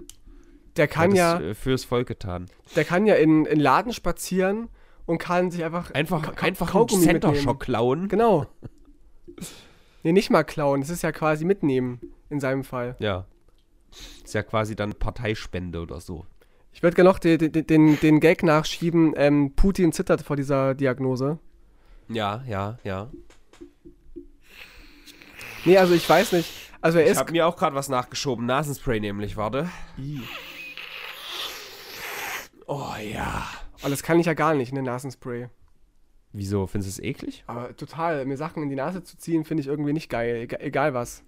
[0.77, 2.45] Der kann ja, es, äh, fürs Volk getan.
[2.75, 4.69] der kann ja in, in Laden spazieren
[5.05, 7.43] und kann sich einfach Einfach, einfach einen Kaugummi Center mitnehmen.
[7.43, 8.07] Shock klauen.
[8.07, 8.45] Genau.
[10.03, 12.95] Nee, nicht mal klauen, das ist ja quasi mitnehmen in seinem Fall.
[12.99, 13.25] Ja.
[14.23, 16.25] Ist ja quasi dann Parteispende oder so.
[16.71, 21.39] Ich würde gerne noch den, den, den, Gag nachschieben, ähm, Putin zittert vor dieser Diagnose.
[22.09, 23.09] Ja, ja, ja.
[25.65, 26.49] Nee, also ich weiß nicht.
[26.81, 27.17] Also er Ich ist.
[27.17, 28.45] habe mir auch gerade was nachgeschoben.
[28.45, 29.69] Nasenspray nämlich, warte.
[32.67, 33.47] Oh ja.
[33.83, 35.49] Oh, das kann ich ja gar nicht, ne, Nasenspray.
[36.33, 36.67] Wieso?
[36.67, 37.43] Findest du es eklig?
[37.47, 40.35] Aber total, mir Sachen in die Nase zu ziehen, finde ich irgendwie nicht geil.
[40.41, 41.23] Egal, egal was.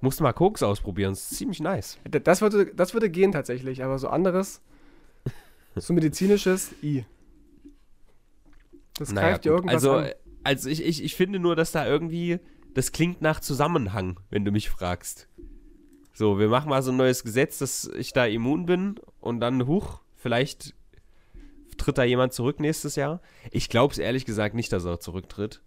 [0.00, 1.12] Musst du mal Koks ausprobieren.
[1.12, 1.98] Das ist ziemlich nice.
[2.04, 4.62] Das würde, das würde gehen tatsächlich, aber so anderes,
[5.76, 7.04] so medizinisches, i.
[8.94, 10.10] Das greift dir irgendwas also, an.
[10.44, 12.38] also ich, ich, ich finde nur, dass da irgendwie,
[12.74, 15.28] das klingt nach Zusammenhang, wenn du mich fragst.
[16.12, 19.66] So, wir machen mal so ein neues Gesetz, dass ich da immun bin und dann,
[19.66, 20.74] huch, vielleicht
[21.80, 23.20] tritt da jemand zurück nächstes Jahr.
[23.50, 25.62] Ich glaube es ehrlich gesagt nicht, dass er zurücktritt.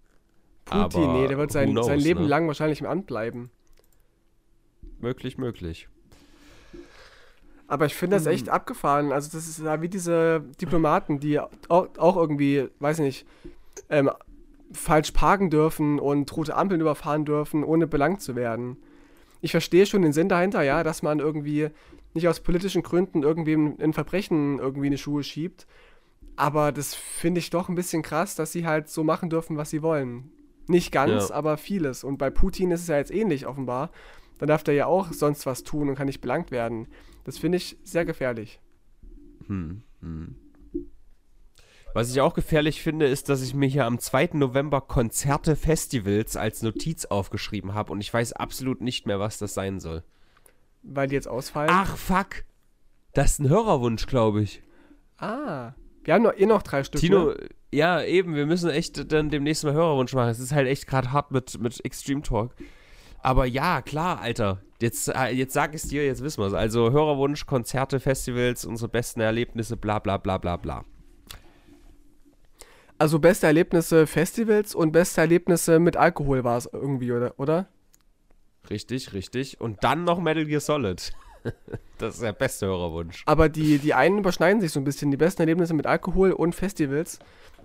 [0.65, 2.27] Putin, aber nee, der wird sein, knows, sein Leben ne?
[2.27, 3.51] lang wahrscheinlich im Amt bleiben.
[4.99, 5.89] Möglich, möglich.
[7.67, 9.11] Aber ich finde das echt abgefahren.
[9.11, 13.27] Also das ist ja wie diese Diplomaten, die auch, irgendwie, weiß ich nicht,
[13.89, 14.11] ähm,
[14.71, 18.77] falsch parken dürfen und rote Ampeln überfahren dürfen, ohne belangt zu werden.
[19.41, 21.69] Ich verstehe schon den Sinn dahinter, ja, dass man irgendwie
[22.13, 25.67] nicht aus politischen Gründen irgendwem ein Verbrechen irgendwie in die Schuhe schiebt.
[26.35, 29.69] Aber das finde ich doch ein bisschen krass, dass sie halt so machen dürfen, was
[29.69, 30.31] sie wollen.
[30.67, 31.35] Nicht ganz, Ja.
[31.35, 32.03] aber vieles.
[32.03, 33.91] Und bei Putin ist es ja jetzt ähnlich offenbar.
[34.39, 36.87] Dann darf der ja auch sonst was tun und kann nicht belangt werden.
[37.23, 38.59] Das finde ich sehr gefährlich.
[39.47, 40.35] Hm, hm.
[41.93, 44.31] Was ich auch gefährlich finde, ist, dass ich mir hier am 2.
[44.33, 49.53] November Konzerte, Festivals als Notiz aufgeschrieben habe und ich weiß absolut nicht mehr, was das
[49.53, 50.03] sein soll.
[50.81, 51.69] Weil die jetzt ausfallen.
[51.71, 52.45] Ach, fuck.
[53.13, 54.63] Das ist ein Hörerwunsch, glaube ich.
[55.17, 55.73] Ah.
[56.03, 57.01] Wir haben noch, eh noch drei Stück.
[57.01, 57.49] Tino, Ne?
[57.71, 60.29] ja, eben, wir müssen echt dann demnächst mal Hörerwunsch machen.
[60.29, 62.53] Es ist halt echt gerade hart mit, mit Extreme Talk.
[63.19, 64.61] Aber ja, klar, Alter.
[64.81, 66.53] Jetzt, äh, jetzt sag ich es dir, jetzt wissen wir es.
[66.53, 70.83] Also Hörerwunsch, Konzerte, Festivals, unsere besten Erlebnisse, bla bla bla bla bla.
[72.97, 77.33] Also beste Erlebnisse Festivals und beste Erlebnisse mit Alkohol war es irgendwie, oder?
[77.37, 77.67] oder?
[78.69, 79.59] Richtig, richtig.
[79.59, 81.11] Und dann noch Metal Gear Solid.
[81.97, 83.23] das ist der beste Hörerwunsch.
[83.25, 85.11] Aber die, die einen überschneiden sich so ein bisschen.
[85.11, 87.19] Die besten Erlebnisse mit Alkohol und Festivals.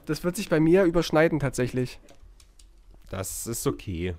[0.07, 2.01] Das wird sich bei mir überschneiden tatsächlich.
[3.11, 4.15] Das ist okay.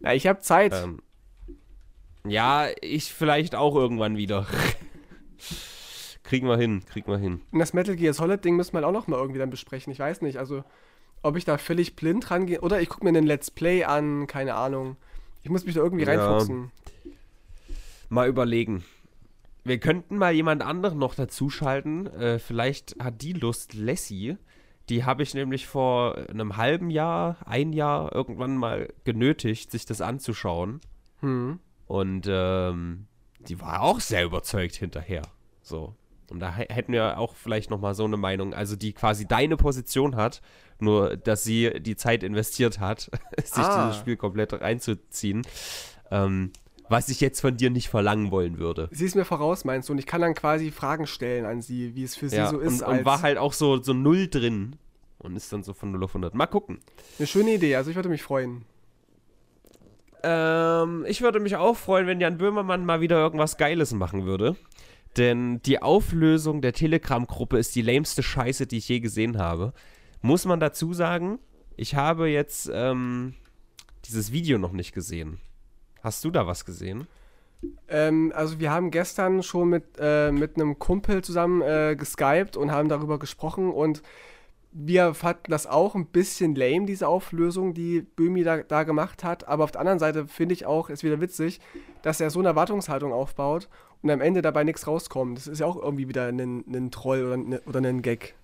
[0.00, 0.72] Na, ich habe Zeit.
[0.74, 1.00] Ähm,
[2.26, 4.46] ja, ich vielleicht auch irgendwann wieder.
[6.22, 7.40] kriegen wir hin, kriegen wir hin.
[7.50, 9.92] Und das Metal Gear Solid Ding müssen wir auch noch mal irgendwie dann besprechen.
[9.92, 10.64] Ich weiß nicht, also
[11.22, 14.54] ob ich da völlig blind rangehe oder ich gucke mir einen Let's Play an, keine
[14.54, 14.96] Ahnung.
[15.42, 16.12] Ich muss mich da irgendwie Ja.
[16.12, 16.70] reinfuchsen.
[18.10, 18.84] Mal überlegen.
[19.64, 22.06] Wir könnten mal jemand anderen noch dazuschalten.
[22.08, 24.36] Äh, vielleicht hat die Lust, Lassie.
[24.88, 30.00] Die habe ich nämlich vor einem halben Jahr, ein Jahr irgendwann mal genötigt, sich das
[30.00, 30.80] anzuschauen.
[31.20, 31.60] Hm.
[31.86, 33.06] Und ähm,
[33.40, 35.22] die war auch sehr überzeugt hinterher.
[35.62, 35.94] So.
[36.30, 39.26] Und da hä- hätten wir auch vielleicht noch mal so eine Meinung, also die quasi
[39.26, 40.40] deine Position hat,
[40.78, 43.10] nur dass sie die Zeit investiert hat,
[43.44, 43.86] sich Ah.
[43.86, 45.42] dieses Spiel komplett reinzuziehen.
[46.10, 46.52] Ähm,
[46.90, 48.88] was ich jetzt von dir nicht verlangen wollen würde.
[48.90, 49.92] Sie ist mir voraus, meinst du?
[49.92, 52.58] Und ich kann dann quasi Fragen stellen an sie, wie es für sie Ja, so
[52.58, 52.82] ist.
[52.82, 54.76] und, und war halt auch so, so null drin.
[55.18, 56.34] Und ist dann so von 0 auf 100.
[56.34, 56.80] Mal gucken.
[57.18, 58.64] eine schöne Idee, also ich würde mich freuen.
[60.22, 64.56] Ähm, ich würde mich auch freuen, wenn Jan Böhmermann mal wieder irgendwas Geiles machen würde.
[65.16, 69.72] Denn die Auflösung der Telegram-Gruppe ist die lämste Scheiße, die ich je gesehen habe.
[70.22, 71.38] Muss man dazu sagen,
[71.76, 73.34] ich habe jetzt ähm,
[74.06, 75.38] dieses Video noch nicht gesehen.
[76.02, 77.06] Hast du da was gesehen?
[77.88, 82.72] Ähm, also wir haben gestern schon mit, äh, mit einem Kumpel zusammen äh, geskypt und
[82.72, 84.02] haben darüber gesprochen und
[84.72, 89.48] wir fanden das auch ein bisschen lame, diese Auflösung, die Böhmi da, da gemacht hat.
[89.48, 91.60] Aber auf der anderen Seite finde ich auch, ist wieder witzig,
[92.02, 93.68] dass er so eine Erwartungshaltung aufbaut
[94.00, 95.36] und am Ende dabei nichts rauskommt.
[95.38, 96.38] Das ist ja auch irgendwie wieder ein,
[96.68, 98.34] ein Troll oder, ein- oder ein Gag.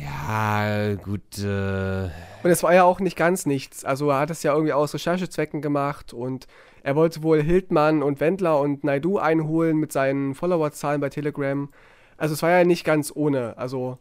[0.00, 1.38] Ja, gut.
[1.38, 2.04] Äh,
[2.42, 3.84] Und es war ja auch nicht ganz nichts.
[3.84, 6.46] Also er hat es ja irgendwie aus Recherchezwecken gemacht und
[6.84, 11.70] er wollte wohl Hildmann und Wendler und Naidu einholen mit seinen Followerzahlen bei Telegram.
[12.18, 13.98] Also es war ja nicht ganz ohne, also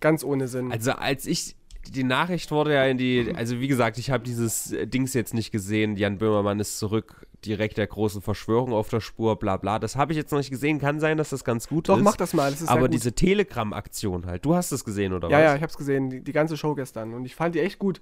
[0.00, 0.72] ganz ohne Sinn.
[0.72, 1.54] Also als ich
[1.86, 5.32] die Nachricht wurde ja in die, also wie gesagt, ich habe dieses äh, Dings jetzt
[5.32, 5.96] nicht gesehen.
[5.96, 9.78] Jan Böhmermann ist zurück, direkt der großen Verschwörung auf der Spur, bla bla.
[9.78, 10.80] Das habe ich jetzt noch nicht gesehen.
[10.80, 12.02] Kann sein, dass das ganz gut Doch, ist.
[12.02, 15.38] mach das mal, das ist Aber diese Telegram-Aktion halt, du hast es gesehen oder Ja,
[15.38, 15.44] was?
[15.44, 18.00] ja, ich hab's gesehen, die, die ganze Show gestern und ich fand die echt gut.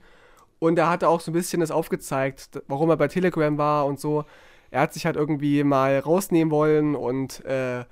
[0.59, 4.01] Und er hatte auch so ein bisschen das aufgezeigt, warum er bei Telegram war und
[4.01, 4.25] so.
[4.71, 7.85] Er hat sich halt irgendwie mal rausnehmen wollen und äh,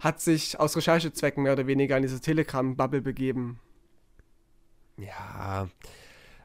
[0.00, 3.60] hat sich aus Recherchezwecken mehr oder weniger in diese Telegram-Bubble begeben.
[4.96, 5.68] Ja,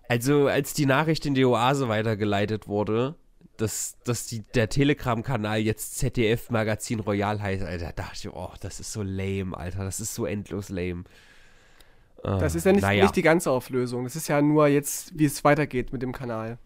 [0.08, 3.16] Also, als die Nachricht in die Oase weitergeleitet wurde,
[3.58, 8.80] dass, dass die, der Telegram-Kanal jetzt ZDF Magazin Royal heißt, Alter, dachte ich, oh, das
[8.80, 11.04] ist so lame, Alter, das ist so endlos lame.
[12.24, 13.04] Ah, das ist ja nicht, naja.
[13.04, 14.06] nicht die ganze Auflösung.
[14.06, 16.58] Das ist ja nur jetzt, wie es weitergeht mit dem Kanal.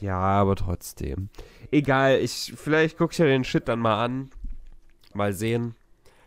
[0.00, 1.28] Ja, aber trotzdem.
[1.70, 4.30] Egal, ich, vielleicht gucke ich ja den Shit dann mal an.
[5.14, 5.76] Mal sehen.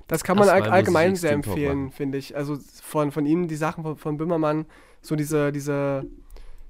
[0.07, 2.35] Das kann man all, allgemein sehr empfehlen, finde ich.
[2.35, 4.65] Also von, von ihm, die Sachen von, von Böhmermann,
[5.01, 6.05] so diese, diese,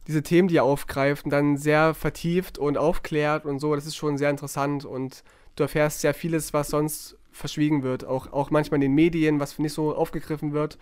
[0.08, 3.96] diese Themen, die er aufgreift und dann sehr vertieft und aufklärt und so, das ist
[3.96, 5.24] schon sehr interessant und
[5.56, 8.06] du erfährst sehr vieles, was sonst verschwiegen wird.
[8.06, 10.80] Auch, auch manchmal in den Medien, was nicht so aufgegriffen wird.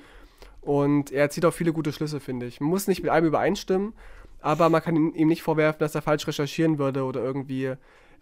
[0.66, 2.59] Und er zieht auch viele gute Schlüsse, finde ich.
[2.59, 3.93] Man muss nicht mit allem übereinstimmen,
[4.41, 7.74] aber man kann ihm nicht vorwerfen, dass er falsch recherchieren würde oder irgendwie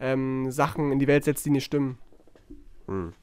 [0.02, 1.98] ähm, Sachen in die Welt setzt, die nicht stimmen.
[2.88, 3.14] Hm.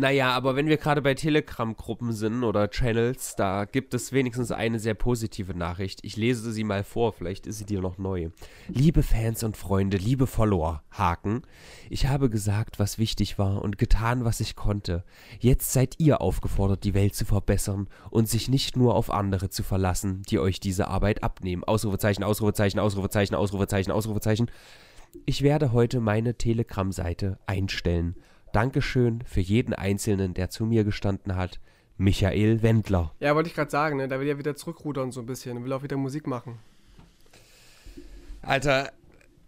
[0.00, 4.78] Naja, aber wenn wir gerade bei Telegram-Gruppen sind oder Channels, da gibt es wenigstens eine
[4.78, 5.98] sehr positive Nachricht.
[6.04, 8.30] Ich lese sie mal vor, vielleicht ist sie dir noch neu.
[8.68, 11.42] Liebe Fans und Freunde, liebe Follower, Haken,
[11.90, 15.04] ich habe gesagt, was wichtig war und getan, was ich konnte.
[15.38, 19.62] Jetzt seid ihr aufgefordert, die Welt zu verbessern und sich nicht nur auf andere zu
[19.62, 21.62] verlassen, die euch diese Arbeit abnehmen.
[21.62, 24.50] Ausrufezeichen, Ausrufezeichen, Ausrufezeichen, Ausrufezeichen, Ausrufezeichen.
[25.26, 28.16] Ich werde heute meine Telegram-Seite einstellen.
[28.52, 31.60] Dankeschön für jeden Einzelnen, der zu mir gestanden hat.
[31.96, 33.12] Michael Wendler.
[33.20, 34.08] Ja, wollte ich gerade sagen, ne?
[34.08, 36.58] Da will ja wieder zurückrudern so ein bisschen und will auch wieder Musik machen.
[38.42, 38.90] Alter,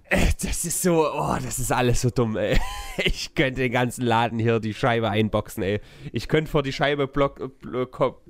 [0.04, 2.58] äh, das ist so, oh, das ist alles so dumm, ey.
[3.04, 5.80] Ich könnte den ganzen Laden hier die Scheibe einboxen, ey.
[6.12, 8.20] Ich könnte vor die Scheibe block, block,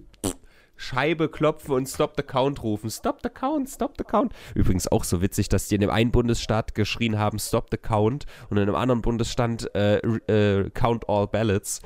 [0.83, 2.91] Scheibe klopfen und Stop the Count rufen.
[2.91, 4.33] Stop the Count, Stop the Count.
[4.57, 8.26] Übrigens auch so witzig, dass die in dem einen Bundesstaat geschrien haben Stop the Count
[8.51, 11.83] und in einem anderen Bundesstaat äh, äh, Count all ballots.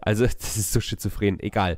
[0.00, 1.40] Also das ist so schizophren.
[1.40, 1.76] Egal.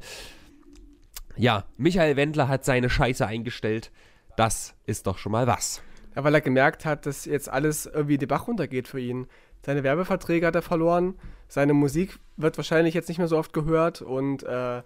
[1.36, 3.90] Ja, Michael Wendler hat seine Scheiße eingestellt.
[4.36, 5.80] Das ist doch schon mal was.
[6.14, 9.26] Ja, weil er gemerkt hat, dass jetzt alles irgendwie die Bach runtergeht für ihn.
[9.64, 11.14] Seine Werbeverträge hat er verloren.
[11.48, 14.82] Seine Musik wird wahrscheinlich jetzt nicht mehr so oft gehört und äh,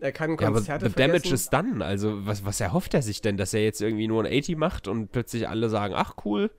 [0.00, 1.84] er kann Konzerte ja, aber the damage is done.
[1.84, 4.88] Also, was, was erhofft er sich denn, dass er jetzt irgendwie nur ein 80 macht
[4.88, 6.50] und plötzlich alle sagen, ach cool?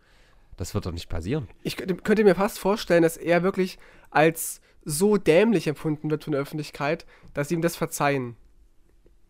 [0.57, 1.47] Das wird doch nicht passieren.
[1.63, 3.79] Ich könnte mir fast vorstellen, dass er wirklich
[4.11, 8.35] als so dämlich empfunden wird von der Öffentlichkeit, dass sie ihm das verzeihen.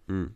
[0.07, 0.35] Hm.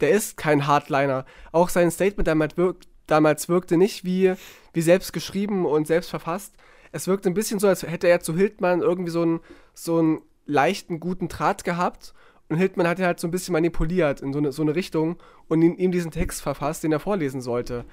[0.00, 1.24] Der ist kein Hardliner.
[1.52, 4.34] Auch sein Statement damals, wirk damals wirkte nicht wie,
[4.72, 6.54] wie selbst geschrieben und selbst verfasst.
[6.92, 9.40] Es wirkte ein bisschen so, als hätte er zu Hildmann irgendwie so einen,
[9.74, 12.14] so einen leichten, guten Draht gehabt
[12.48, 15.16] und Hildmann hat ihn halt so ein bisschen manipuliert in so eine, so eine Richtung
[15.48, 17.84] und ihm, ihm diesen Text verfasst, den er vorlesen sollte.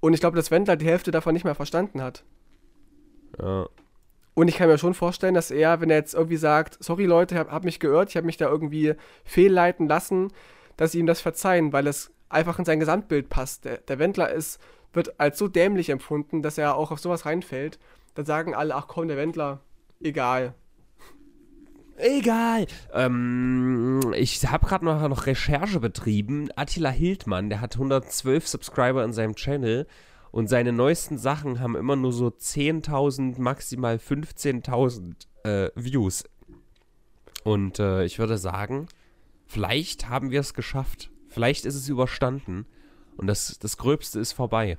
[0.00, 2.24] Und ich glaube, dass Wendler die Hälfte davon nicht mehr verstanden hat.
[3.38, 3.66] Ja.
[4.34, 7.34] Und ich kann mir schon vorstellen, dass er, wenn er jetzt irgendwie sagt, sorry Leute,
[7.34, 8.94] ich hab, hab mich geirrt, ich habe mich da irgendwie
[9.24, 10.32] fehlleiten lassen,
[10.76, 13.64] dass sie ihm das verzeihen, weil es einfach in sein Gesamtbild passt.
[13.64, 14.60] Der, der Wendler ist,
[14.92, 17.78] wird als so dämlich empfunden, dass er auch auf sowas reinfällt.
[18.14, 19.60] Dann sagen alle, ach komm, der Wendler,
[20.00, 20.54] egal,
[21.96, 22.66] Egal.
[22.92, 26.50] Ähm, ich habe gerade noch, noch Recherche betrieben.
[26.54, 29.86] Attila Hildmann, der hat 112 Subscriber in seinem Channel
[30.30, 36.24] und seine neuesten Sachen haben immer nur so 10.000, maximal 15.000 äh, Views.
[37.44, 38.88] Und äh, ich würde sagen,
[39.46, 41.10] vielleicht haben wir es geschafft.
[41.28, 42.66] Vielleicht ist es überstanden
[43.16, 44.76] und das, das Gröbste ist vorbei.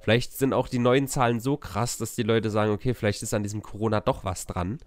[0.00, 3.34] Vielleicht sind auch die neuen Zahlen so krass, dass die Leute sagen, okay, vielleicht ist
[3.34, 4.78] an diesem Corona doch was dran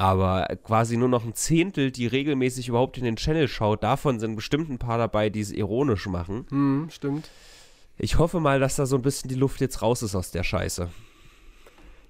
[0.00, 3.82] aber quasi nur noch ein Zehntel, die regelmäßig überhaupt in den Channel schaut.
[3.82, 6.46] Davon sind bestimmt ein paar dabei, die es ironisch machen.
[6.48, 7.28] Hm, stimmt.
[7.98, 10.42] Ich hoffe mal, dass da so ein bisschen die Luft jetzt raus ist aus der
[10.42, 10.88] Scheiße.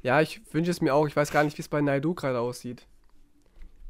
[0.04, 1.08] Ja, ich wünsche es mir auch.
[1.08, 2.86] Ich weiß gar nicht, wie es bei Naidu gerade aussieht.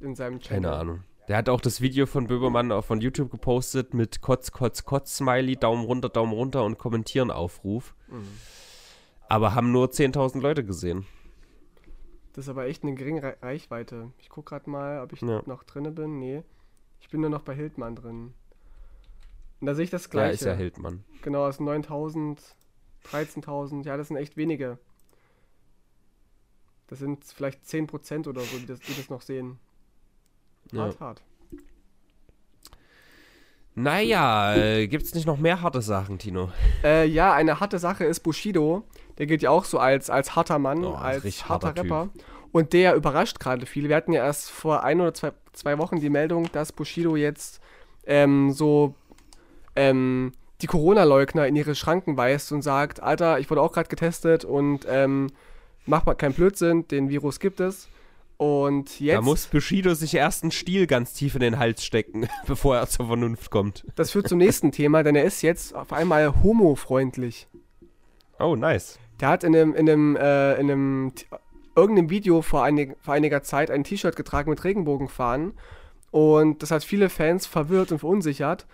[0.00, 0.62] In seinem Channel.
[0.62, 1.04] Keine Ahnung.
[1.28, 5.18] Der hat auch das Video von Böbermann auch von YouTube gepostet mit Kotz, Kotz, Kotz,
[5.18, 7.94] Smiley, Daumen runter, Daumen runter und kommentieren Aufruf.
[8.08, 8.26] Mhm.
[9.28, 11.04] Aber haben nur 10.000 Leute gesehen.
[12.32, 14.12] Das ist aber echt eine geringe Reichweite.
[14.18, 15.42] Ich gucke gerade mal, ob ich ja.
[15.46, 16.18] noch drin bin.
[16.18, 16.42] Nee.
[17.00, 18.34] Ich bin nur noch bei Hildmann drin.
[19.60, 20.28] Und da sehe ich das gleiche.
[20.28, 21.04] Ja, ist ja Hildmann.
[21.22, 22.56] Genau, aus 9000,
[23.04, 23.84] 13.000.
[23.84, 24.78] Ja, das sind echt wenige.
[26.86, 29.58] Das sind vielleicht 10% oder so, die das, die das noch sehen.
[30.74, 31.00] Hart, ja.
[31.00, 31.22] hart.
[33.82, 36.50] Naja, äh, gibt es nicht noch mehr harte Sachen, Tino?
[36.84, 38.84] Äh, ja, eine harte Sache ist Bushido.
[39.18, 42.08] Der gilt ja auch so als, als harter Mann, oh, als harter, harter Rapper.
[42.12, 42.24] Typ.
[42.52, 43.88] Und der überrascht gerade viele.
[43.88, 47.60] Wir hatten ja erst vor ein oder zwei, zwei Wochen die Meldung, dass Bushido jetzt
[48.06, 48.94] ähm, so
[49.76, 54.44] ähm, die Corona-Leugner in ihre Schranken weist und sagt, Alter, ich wurde auch gerade getestet
[54.44, 55.28] und ähm,
[55.86, 57.88] mach mal keinen Blödsinn, den Virus gibt es.
[58.40, 59.16] Und jetzt.
[59.16, 62.88] Da muss Bushido sich erst einen Stiel ganz tief in den Hals stecken, bevor er
[62.88, 63.84] zur Vernunft kommt.
[63.96, 67.48] Das führt zum nächsten Thema, denn er ist jetzt auf einmal homofreundlich.
[68.38, 68.98] Oh, nice.
[69.20, 71.12] Der hat in einem, in einem, äh, in einem
[71.76, 75.52] irgendeinem Video vor, einig, vor einiger Zeit ein T-Shirt getragen mit Regenbogenfahnen.
[76.10, 78.66] Und das hat viele Fans verwirrt und verunsichert.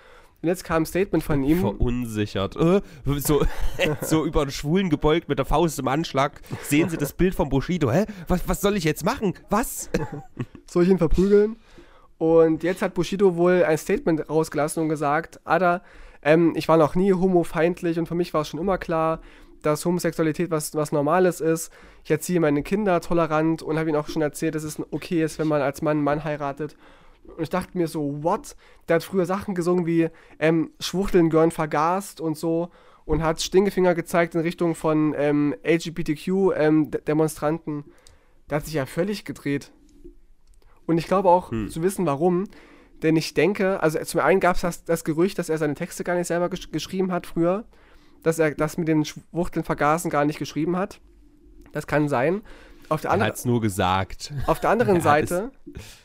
[0.46, 1.58] Und jetzt kam ein Statement von ihm.
[1.58, 2.54] Verunsichert.
[2.54, 2.80] Äh,
[3.16, 3.44] so,
[4.00, 6.40] so über den Schwulen gebeugt mit der Faust im Anschlag.
[6.62, 7.90] Sehen Sie das Bild von Bushido?
[7.90, 8.04] Hä?
[8.28, 9.34] Was, was soll ich jetzt machen?
[9.50, 9.90] Was?
[10.70, 11.56] soll ich ihn verprügeln?
[12.18, 15.82] Und jetzt hat Bushido wohl ein Statement rausgelassen und gesagt, Ada,
[16.22, 19.18] ähm, ich war noch nie homofeindlich und für mich war es schon immer klar,
[19.62, 21.72] dass Homosexualität was, was Normales ist.
[22.04, 25.40] Ich erziehe meine Kinder tolerant und habe ihnen auch schon erzählt, dass es okay ist,
[25.40, 26.76] wenn man als Mann einen Mann heiratet.
[27.28, 28.56] Und ich dachte mir so, what?
[28.88, 30.08] Der hat früher Sachen gesungen wie
[30.38, 32.70] ähm, Schwuchteln gehören vergast und so
[33.04, 37.84] und hat Stinkefinger gezeigt in Richtung von ähm, LGBTQ-Demonstranten.
[38.50, 39.72] der hat sich ja völlig gedreht.
[40.86, 41.68] Und ich glaube auch Hm.
[41.68, 42.44] zu wissen, warum.
[43.02, 46.04] Denn ich denke, also zum einen gab es das, das Gerücht, dass er seine Texte
[46.04, 47.64] gar nicht selber gesch geschrieben hat früher.
[48.22, 51.00] Dass er das mit den Schwuchteln vergasen gar nicht geschrieben hat.
[51.72, 52.42] Das kann sein.
[52.88, 54.32] Auf der, Er hat's nur gesagt.
[54.46, 55.50] auf der anderen Er Seite.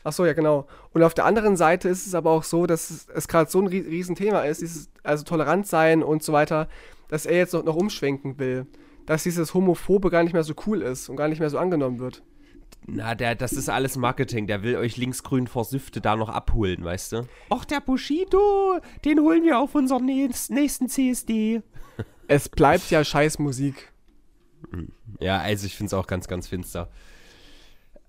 [0.04, 0.66] Ach so, ja, genau.
[0.92, 3.60] Und auf der anderen Seite ist es aber auch so, dass es, es gerade so
[3.60, 6.68] ein rie- Riesenthema ist, dieses, also tolerant sein und so weiter,
[7.08, 8.66] dass er jetzt noch, noch umschwenken will.
[9.06, 11.98] Dass dieses Homophobe gar nicht mehr so cool ist und gar nicht mehr so angenommen
[11.98, 12.22] wird.
[12.86, 14.46] Na, der, das ist alles Marketing.
[14.48, 17.28] Der will euch linksgrün vor Süfte da noch abholen, weißt du?
[17.50, 21.62] Och, der Bushido, den holen wir auf unseren nächst- nächsten CSD.
[22.28, 23.91] Es bleibt ja scheiß Musik.
[25.20, 26.88] Ja, also ich find's auch ganz, ganz finster.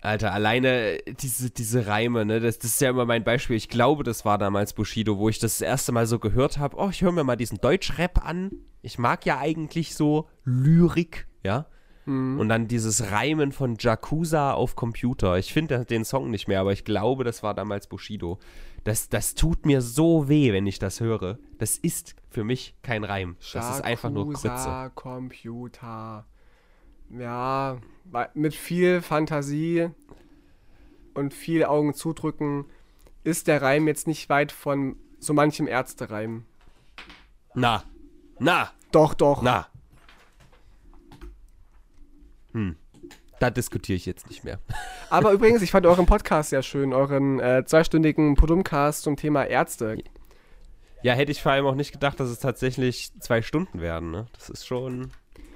[0.02, 3.56] Alter, alleine diese, diese Reime, ne, das, das ist ja immer mein Beispiel.
[3.56, 6.76] Ich glaube, das war damals Bushido, wo ich das, das erste Mal so gehört habe.
[6.78, 8.52] Oh, ich höre mir mal diesen Deutschrap an.
[8.82, 11.68] Ich mag ja eigentlich so Lyrik, ja.
[12.06, 15.38] Und dann dieses Reimen von Jakuza auf Computer.
[15.38, 18.40] Ich finde den Song nicht mehr, aber ich glaube, das war damals Bushido.
[18.84, 21.40] Das, das tut mir so weh, wenn ich das höre.
[21.60, 23.38] Das ist für mich kein Reim.
[23.54, 24.50] Das ist einfach nur Grütze.
[24.50, 26.26] Jakuza, Computer.
[27.10, 27.78] Ja,
[28.34, 29.90] mit viel Fantasie
[31.14, 32.66] und viel Augen zudrücken
[33.24, 36.46] ist der Reim jetzt nicht weit von so manchem Ärztereim.
[37.54, 37.84] Na,
[38.40, 39.42] na, Doch, doch.
[39.42, 39.68] na.
[42.52, 42.76] Hm.
[43.40, 44.60] Da diskutiere ich jetzt nicht mehr.
[45.10, 49.98] Aber übrigens, ich fand euren Podcast sehr schön, euren äh, zweistündigen Podumcast zum Thema Ärzte.
[51.02, 54.12] Ja, hätte ich vor allem auch nicht gedacht, dass es tatsächlich zwei Stunden werden.
[54.12, 54.28] Ne?
[54.34, 55.12] Das ist schon.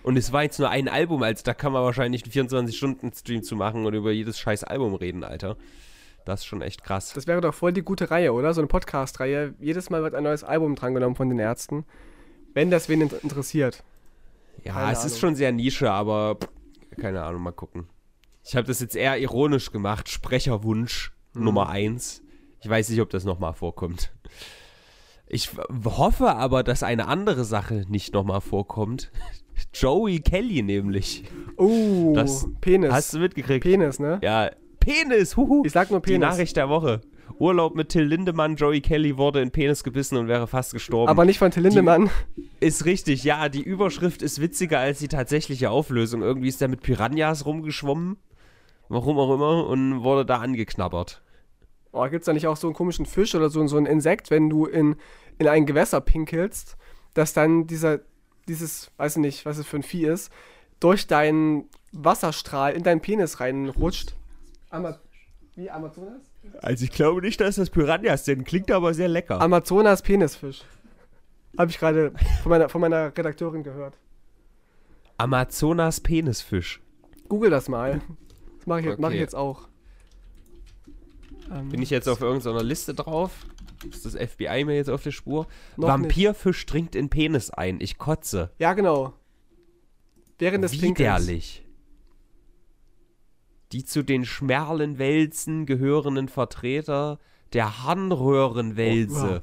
[0.07, 3.55] Und es war jetzt nur ein Album, also da kann man wahrscheinlich einen 24-Stunden-Stream zu
[3.57, 5.57] machen und über jedes scheiß Album reden, Alter.
[6.23, 7.11] Das ist schon echt krass.
[7.13, 8.53] Das wäre doch voll die gute Reihe, oder?
[8.53, 9.53] So eine Podcast-Reihe.
[9.59, 11.83] Jedes Mal wird ein neues Album drangenommen von den Ärzten.
[12.53, 13.83] Wenn das wen in- interessiert.
[14.63, 15.11] ja, keine es Ahnung.
[15.11, 16.47] ist schon sehr Nische, aber pff,
[17.01, 17.87] keine Ahnung, mal gucken.
[18.45, 20.07] Ich habe das jetzt eher ironisch gemacht.
[20.07, 21.43] Sprecherwunsch Mhm.
[21.43, 22.21] Nummer eins.
[22.61, 24.11] Ich weiß nicht, ob das nochmal vorkommt.
[25.27, 25.49] Ich
[25.83, 29.11] hoffe aber, dass eine andere Sache nicht nochmal vorkommt.
[29.73, 31.23] Joey Kelly nämlich.
[31.57, 32.91] Oh, Das- Penis.
[32.91, 33.63] Hast du mitgekriegt?
[33.63, 34.19] Penis, ne?
[34.23, 34.49] Ja,
[34.79, 35.63] Penis, huhu.
[35.65, 36.27] Ich sag nur Die Penis.
[36.29, 37.01] Nachricht der Woche.
[37.39, 41.09] Urlaub mit Till Lindemann, Joey Kelly wurde in Penis gebissen und wäre fast gestorben.
[41.09, 42.09] Aber nicht von Till Lindemann.
[42.61, 46.21] ist richtig, ja, die Überschrift ist witziger als die tatsächliche Auflösung.
[46.21, 48.17] Irgendwie ist er mit Piranhas rumgeschwommen,
[48.89, 51.21] warum auch immer, und wurde da angeknabbert.
[51.91, 54.49] Oh, gibt's da nicht auch so einen komischen Fisch oder so, so ein Insekt, wenn
[54.49, 54.95] du in,
[55.37, 56.77] in ein Gewässer pinkelst,
[57.13, 57.99] dass dann dieser,
[58.47, 60.31] dieses, weiß ich nicht, was es für ein Vieh ist,
[60.79, 64.15] durch deinen Wasserstrahl in deinen Penis reinrutscht?
[64.69, 64.99] Ama
[65.55, 66.21] wie Amazonas?
[66.61, 69.41] Also ich glaube nicht, dass das Piranhas sind, klingt aber sehr lecker.
[69.41, 70.61] Amazonas Penisfisch.
[71.57, 72.11] Habe ich gerade
[72.43, 73.97] von meiner, von meiner Redakteurin gehört.
[75.17, 76.79] Amazonas Penisfisch.
[77.27, 78.01] Google das mal.
[78.59, 79.19] Das mache ich, mach ich Okay.
[79.19, 79.67] jetzt auch.
[81.71, 83.31] Bin ich jetzt auf irgendeiner Liste drauf?
[83.93, 85.47] Ist das FBI mir jetzt auf der Spur?
[85.75, 87.79] Noch Vampirfisch dringt in Penis ein.
[87.81, 88.51] Ich kotze.
[88.59, 89.13] Ja, genau.
[90.37, 90.99] Während des Pinkels.
[90.99, 91.63] Widerlich.
[93.71, 97.19] Die zu den Schmerlenwälzen gehörenden Vertreter
[97.53, 99.41] der Harnröhrenwälze.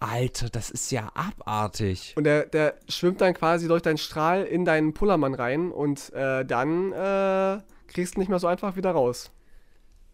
[0.00, 2.14] Alter, das ist ja abartig.
[2.16, 6.44] Und der, der schwimmt dann quasi durch deinen Strahl in deinen Pullermann rein und äh,
[6.44, 7.58] dann äh,
[7.88, 9.32] kriegst du nicht mehr so einfach wieder raus.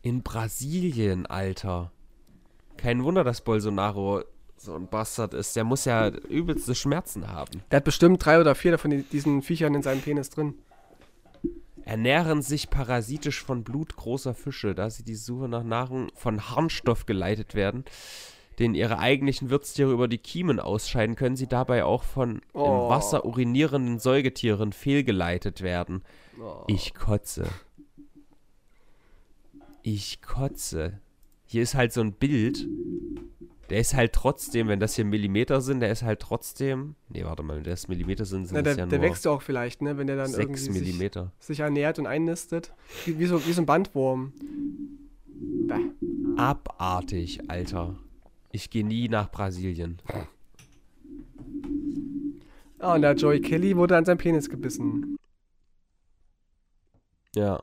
[0.01, 1.93] In Brasilien, Alter.
[2.77, 4.23] Kein Wunder, dass Bolsonaro
[4.57, 5.57] so ein Bastard ist.
[5.57, 7.63] Der muss ja übelste Schmerzen haben.
[7.71, 10.55] Der hat bestimmt drei oder vier von die- diesen Viechern in seinem Penis drin.
[11.85, 17.05] Ernähren sich parasitisch von Blut großer Fische, da sie die Suche nach Nahrung von Harnstoff
[17.05, 17.85] geleitet werden,
[18.59, 22.65] den ihre eigentlichen Wirtstiere über die Kiemen ausscheiden, können sie dabei auch von Oh.
[22.65, 26.03] im Wasser urinierenden Säugetieren fehlgeleitet werden.
[26.69, 27.49] Ich kotze.
[29.83, 31.01] Ich kotze.
[31.47, 32.67] Hier ist halt so ein Bild.
[33.71, 36.97] Der ist halt trotzdem, wenn das hier Millimeter sind, der ist halt trotzdem.
[37.09, 39.31] Nee, warte mal, wenn das Millimeter sind, sind Na, das der, ja der wächst ja
[39.31, 39.97] auch vielleicht, ne?
[39.97, 41.33] Wenn der dann 6 irgendwie sich, Millimeter.
[41.39, 42.75] sich ernährt und einnistet.
[43.07, 44.33] Wie, wie, so, wie so ein Bandwurm.
[45.27, 45.81] Bäh.
[46.37, 47.99] Abartig, Alter.
[48.53, 49.99] Ich gehe nie nach Brasilien.
[52.79, 55.17] Ah, und der Joey Kelly wurde an seinem Penis gebissen.
[57.35, 57.63] Ja.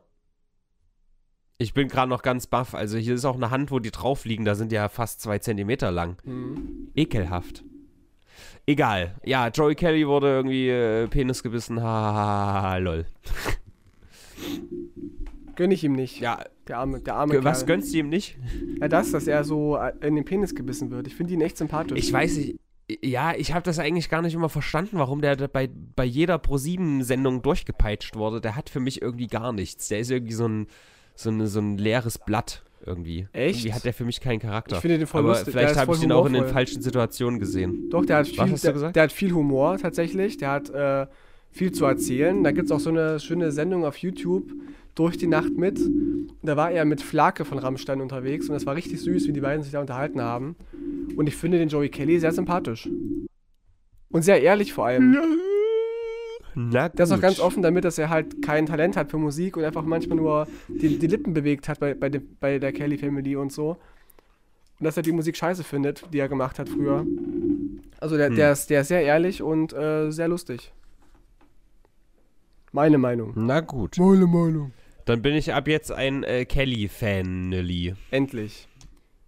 [1.62, 2.74] Ich bin gerade noch ganz baff.
[2.74, 4.46] Also hier ist auch eine Hand, wo die drauf liegen.
[4.46, 6.18] Da sind die ja fast zwei Zentimeter lang.
[6.24, 6.90] Mhm.
[6.96, 7.64] Ekelhaft.
[8.66, 9.16] Egal.
[9.24, 11.82] Ja, Joey Kelly wurde irgendwie äh, Penis gebissen.
[11.82, 13.06] Ha, lol.
[15.56, 16.20] Gönn ich ihm nicht.
[16.20, 17.68] Ja, Der arme, der arme was Kerl.
[17.68, 18.38] gönnst du ihm nicht?
[18.80, 21.06] Ja, das, dass er so äh, in den Penis gebissen wird.
[21.08, 22.00] Ich finde ihn echt sympathisch.
[22.00, 22.56] Ich weiß nicht.
[23.04, 27.42] Ja, ich habe das eigentlich gar nicht immer verstanden, warum der bei, bei jeder Pro-7-Sendung
[27.44, 28.42] durchgepeitscht wurde.
[28.42, 29.90] Der hat für mich irgendwie gar nichts.
[29.90, 30.68] Der ist irgendwie so ein,
[31.24, 33.28] so, eine, so ein leeres Blatt irgendwie.
[33.34, 33.60] Echt?
[33.60, 34.76] Irgendwie hat der für mich keinen Charakter.
[34.76, 35.54] Ich finde den voll Aber lustig.
[35.54, 37.90] Vielleicht habe ich den auch in den falschen Situationen gesehen.
[37.90, 38.96] Doch, der hat Was viel, hast du der, gesagt?
[38.96, 40.38] der hat viel Humor tatsächlich.
[40.38, 41.08] Der hat äh,
[41.52, 42.44] viel zu erzählen.
[42.44, 44.52] Da gibt es auch so eine schöne Sendung auf YouTube,
[44.96, 45.80] Durch die Nacht mit.
[46.42, 49.42] Da war er mit Flake von Rammstein unterwegs und das war richtig süß, wie die
[49.42, 50.56] beiden sich da unterhalten haben.
[51.16, 52.90] Und ich finde den Joey Kelly sehr sympathisch.
[54.10, 55.16] Und sehr ehrlich vor allem.
[56.56, 57.22] Na Der ist auch gut.
[57.22, 60.48] ganz offen damit, dass er halt kein Talent hat für Musik und einfach manchmal nur
[60.68, 63.78] die, die Lippen bewegt hat bei, bei, dem, bei der Kelly Family und so.
[64.80, 67.06] Und dass er die Musik scheiße findet, die er gemacht hat früher.
[68.00, 68.36] Also der, Hm.
[68.36, 70.72] der, ist, der ist sehr ehrlich und äh, sehr lustig.
[72.72, 73.34] Meine Meinung.
[73.36, 73.98] Na gut.
[73.98, 74.72] Meine Meinung.
[75.06, 77.54] Dann bin ich ab jetzt ein äh, Kelly-Fan.
[78.12, 78.68] Endlich.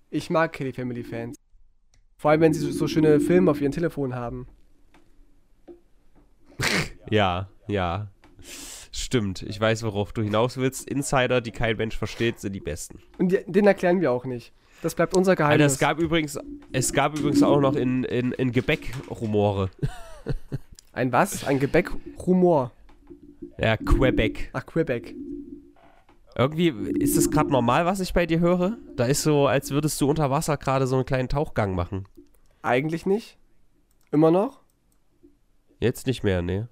[0.10, 1.36] Ich mag Kelly Family Fans.
[2.18, 4.48] Vor allem, wenn sie so, so schöne Filme auf ihrem Telefon haben.
[7.14, 8.08] Ja, ja.
[8.92, 9.44] Stimmt.
[9.44, 10.90] Ich weiß, worauf du hinaus willst.
[10.90, 13.00] Insider, die kein Mensch versteht, sind die besten.
[13.20, 14.52] Und den erklären wir auch nicht.
[14.82, 15.74] Das bleibt unser Alter, Geheimnis.
[15.74, 16.40] es gab übrigens,
[16.72, 19.70] es gab übrigens auch noch in, in, in Gebäck Rumore.
[20.92, 21.46] Ein was?
[21.46, 22.72] Ein Gebäck-Rumor.
[23.60, 24.50] Ja, Quebec.
[24.54, 25.16] Ach, Quebec.
[26.36, 28.78] Irgendwie ist es gerade normal, was ich bei dir höre?
[28.96, 32.08] Da ist so, als würdest du unter Wasser gerade so einen kleinen Tauchgang machen.
[32.64, 33.38] Eigentlich nicht.
[34.12, 34.62] Immer noch?
[35.80, 36.70] Jetzt nicht mehr, ne?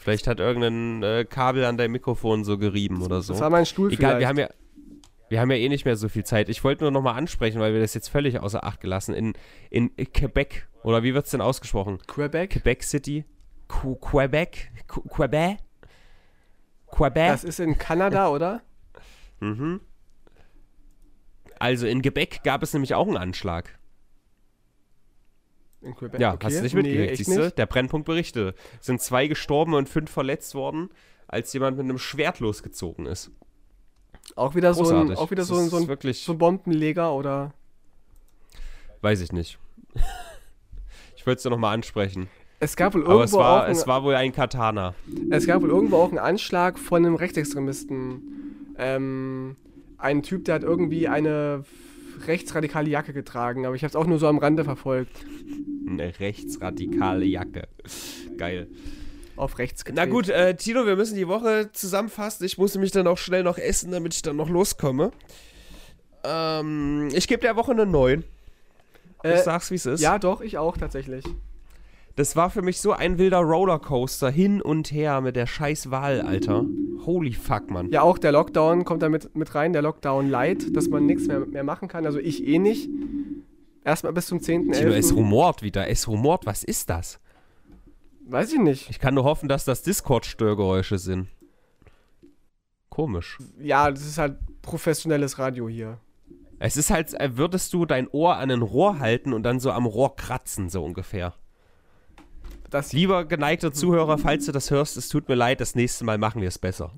[0.00, 3.34] Vielleicht hat irgendein äh, Kabel an deinem Mikrofon so gerieben oder so.
[3.34, 4.20] Das war mein Stuhl Egal, vielleicht.
[4.20, 4.48] wir haben ja
[5.28, 6.48] wir haben ja eh nicht mehr so viel Zeit.
[6.48, 9.14] Ich wollte nur noch mal ansprechen, weil wir das jetzt völlig außer Acht gelassen.
[9.14, 9.34] In,
[9.68, 11.98] in Quebec, oder wie wird es denn ausgesprochen?
[12.06, 12.50] Quebec?
[12.50, 13.24] Quebec City?
[13.68, 14.72] Qu Quebec?
[14.88, 15.58] Qu Quebec?
[16.90, 17.28] Quebec?
[17.28, 18.62] Das ist in Kanada, oder?
[19.38, 19.80] Mhm.
[21.58, 23.78] Also in Quebec gab es nämlich auch einen Anschlag.
[25.82, 26.20] In Quebec.
[26.20, 26.46] Ja, okay.
[26.46, 27.50] hast du nicht Nee, mitgekriegt, echt siehst du?
[27.52, 28.54] Der Brennpunkt berichte.
[28.80, 30.90] Es sind zwei gestorben und fünf verletzt worden,
[31.26, 33.30] als jemand mit einem Schwert losgezogen ist.
[34.36, 35.18] Auch wieder so ein, Großartig.
[35.18, 37.52] auch wieder Das so ein, so ein, wirklich, so ein Bombenleger oder.
[39.00, 39.58] weiß ich nicht.
[41.16, 42.28] ich wollte es dir nochmal ansprechen.
[42.62, 44.94] Es gab wohl Aber irgendwo es war, auch ein, es war wohl ein Katana.
[45.30, 48.74] es gab wohl irgendwo auch einen Anschlag von einem Rechtsextremisten.
[48.76, 49.56] Ähm,
[49.96, 51.64] ein Typ, der hat irgendwie eine
[52.26, 55.16] rechtsradikale Jacke getragen, aber ich habe es auch nur so am Rande verfolgt.
[55.88, 57.68] Eine rechtsradikale Jacke.
[58.36, 58.68] Geil.
[59.36, 60.10] Auf rechts Na gedreht.
[60.10, 62.44] gut, äh, Tino, wir müssen die Woche zusammenfassen.
[62.44, 65.12] Ich muss nämlich dann auch schnell noch essen, damit ich dann noch loskomme.
[66.24, 68.22] Ähm, ich gebe der Woche eine 9.
[69.22, 70.00] Ich Äh, sag's, wie es ist.
[70.00, 71.24] ja, doch, ich auch tatsächlich.
[72.20, 76.20] Das war für mich so ein wilder Rollercoaster hin und her mit der scheiß Wahl,
[76.20, 76.66] Alter.
[77.06, 77.90] Holy fuck, Mann.
[77.90, 81.28] Ja, auch der Lockdown kommt da mit, mit rein, der Lockdown Light, dass man nichts
[81.28, 82.04] mehr, mehr machen kann.
[82.04, 82.90] Also ich eh nicht.
[83.86, 84.72] Erstmal bis zum 10.11.
[84.72, 85.88] Tino, es rumort wieder.
[85.88, 86.44] Es rumort.
[86.44, 87.20] Was ist das?
[88.26, 88.90] Weiß ich nicht.
[88.90, 91.28] Ich kann nur hoffen, dass das Discord-Störgeräusche sind.
[92.90, 93.38] Komisch.
[93.58, 95.96] Ja, das ist halt professionelles Radio hier.
[96.58, 99.70] Es ist halt, als würdest du dein Ohr an ein Rohr halten und dann so
[99.70, 101.32] am Rohr kratzen, so ungefähr.
[102.70, 106.18] Das, Lieber geneigter Zuhörer, falls du das hörst, es tut mir leid, das nächste Mal
[106.18, 106.92] machen wir es besser.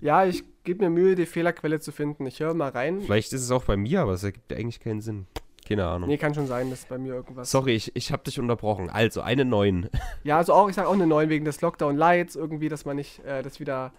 [0.00, 2.26] ja, ich gebe mir Mühe, die Fehlerquelle zu finden.
[2.26, 3.00] Ich höre mal rein.
[3.00, 5.26] Vielleicht ist es auch bei mir, aber es ergibt eigentlich keinen Sinn.
[5.66, 6.10] Keine Ahnung.
[6.10, 7.50] Nee, kann schon sein, dass bei mir irgendwas.
[7.50, 8.90] Sorry, ich, ich habe dich unterbrochen.
[8.90, 9.88] Also, eine 9.
[10.24, 12.96] Ja, also auch, ich sage auch eine 9 wegen des Lockdown Lights, irgendwie, dass man
[12.96, 13.92] nicht, äh, dass wieder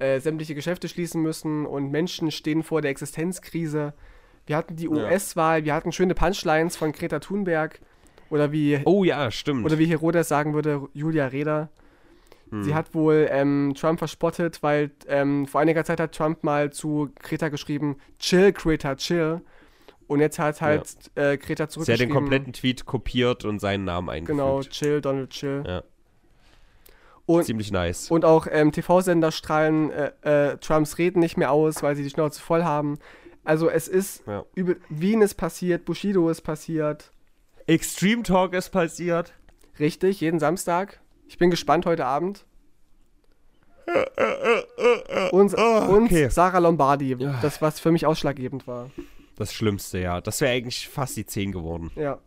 [0.00, 3.94] äh, sämtliche Geschäfte schließen müssen und Menschen stehen vor der Existenzkrise.
[4.46, 4.90] Wir hatten die Ja.
[4.90, 7.78] US-Wahl, wir hatten schöne Punchlines von Greta Thunberg
[8.30, 9.64] oder wie Oh ja, stimmt.
[9.64, 11.68] Oder wie Herodes sagen würde, Julia Reda.
[12.50, 12.62] Hm.
[12.64, 17.10] Sie hat wohl ähm, Trump verspottet, weil ähm, vor einiger Zeit hat Trump mal zu
[17.22, 19.40] Greta geschrieben, chill, Greta, chill.
[20.06, 22.08] Und jetzt hat halt äh, Greta Sie hat zurückgeschrieben.
[22.08, 24.38] den kompletten Tweet kopiert und seinen Namen eingefügt.
[24.38, 25.64] Genau, chill, Donald, chill.
[25.66, 25.82] Ja.
[27.26, 28.10] Und, Ziemlich nice.
[28.10, 30.12] und auch ähm, TV-Sender strahlen äh,
[30.52, 32.98] äh, Trumps Reden nicht mehr aus, weil sie die Schnauze voll haben.
[33.44, 34.44] Also es ist, Ja.
[34.54, 37.10] übel, Wien ist passiert, Bushido ist passiert.
[37.66, 39.32] Extreme Talk ist passiert.
[39.78, 41.00] Richtig, jeden Samstag.
[41.26, 42.44] Ich bin gespannt heute Abend.
[45.32, 46.28] Und, und okay.
[46.28, 48.90] Sarah Lombardi, das was für mich ausschlaggebend war.
[49.36, 50.20] Das Schlimmste, ja.
[50.20, 51.90] Das wäre eigentlich fast die 10 geworden.
[51.96, 52.18] Ja.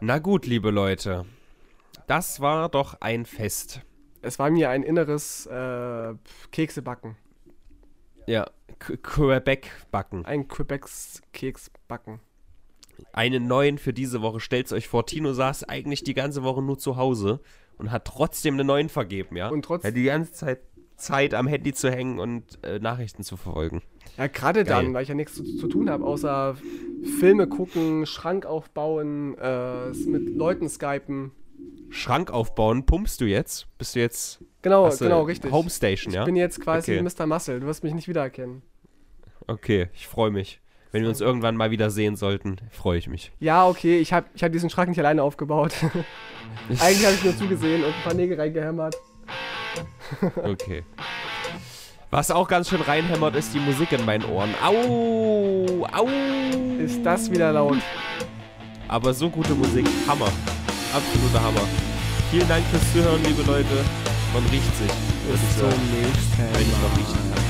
[0.00, 1.24] Na gut, liebe Leute.
[2.06, 3.80] Das war doch ein Fest.
[4.20, 6.14] Es war mir ein inneres äh,
[6.52, 7.16] Keksebacken.
[8.26, 8.48] Ja.
[8.78, 10.24] Qu- Quebec backen.
[10.26, 12.20] Ein Quebecs Keksbacken.
[13.12, 14.40] Einen neuen für diese Woche.
[14.40, 17.40] Stellt's euch vor, Tino saß eigentlich die ganze Woche nur zu Hause
[17.78, 19.48] und hat trotzdem einen neuen vergeben, ja?
[19.48, 20.60] Und trotz- Er hat die ganze Zeit
[20.96, 23.82] Zeit am Handy zu hängen und äh, Nachrichten zu verfolgen.
[24.18, 26.56] Ja, gerade dann, weil ich ja nichts zu, zu tun habe, außer
[27.18, 31.32] Filme gucken, Schrank aufbauen, äh, mit Leuten skypen.
[31.90, 33.66] Schrank aufbauen, pumpst du jetzt?
[33.78, 35.50] Bist du jetzt Genau, genau, richtig.
[35.50, 36.24] Homestation, ich ja?
[36.24, 37.02] bin jetzt quasi Okay.
[37.02, 37.26] Mr.
[37.26, 37.58] Muscle.
[37.58, 38.62] Du wirst mich nicht wiedererkennen.
[39.48, 40.60] Okay, ich freue mich.
[40.92, 43.32] Wenn wir uns irgendwann mal wieder sehen sollten, freue ich mich.
[43.40, 45.72] Ja, okay, ich habe ich hab diesen Schrank nicht alleine aufgebaut.
[46.68, 48.94] Eigentlich habe ich nur zugesehen und ein paar Nägel reingehämmert.
[50.36, 50.84] Okay.
[52.10, 54.54] Was auch ganz schön reinhämmert, ist die Musik in meinen Ohren.
[54.62, 55.86] Au!
[55.90, 56.08] Au!
[56.78, 57.78] Ist das wieder laut?
[58.86, 59.86] Aber so gute Musik.
[60.06, 60.28] Hammer.
[60.92, 61.66] Absoluter Hammer.
[62.30, 63.82] Vielen Dank fürs Zuhören, liebe Leute.
[64.34, 64.92] Man riecht sich.
[65.32, 65.72] ich sagen.
[66.02, 67.42] nächsten Wenn ich noch riechen kann.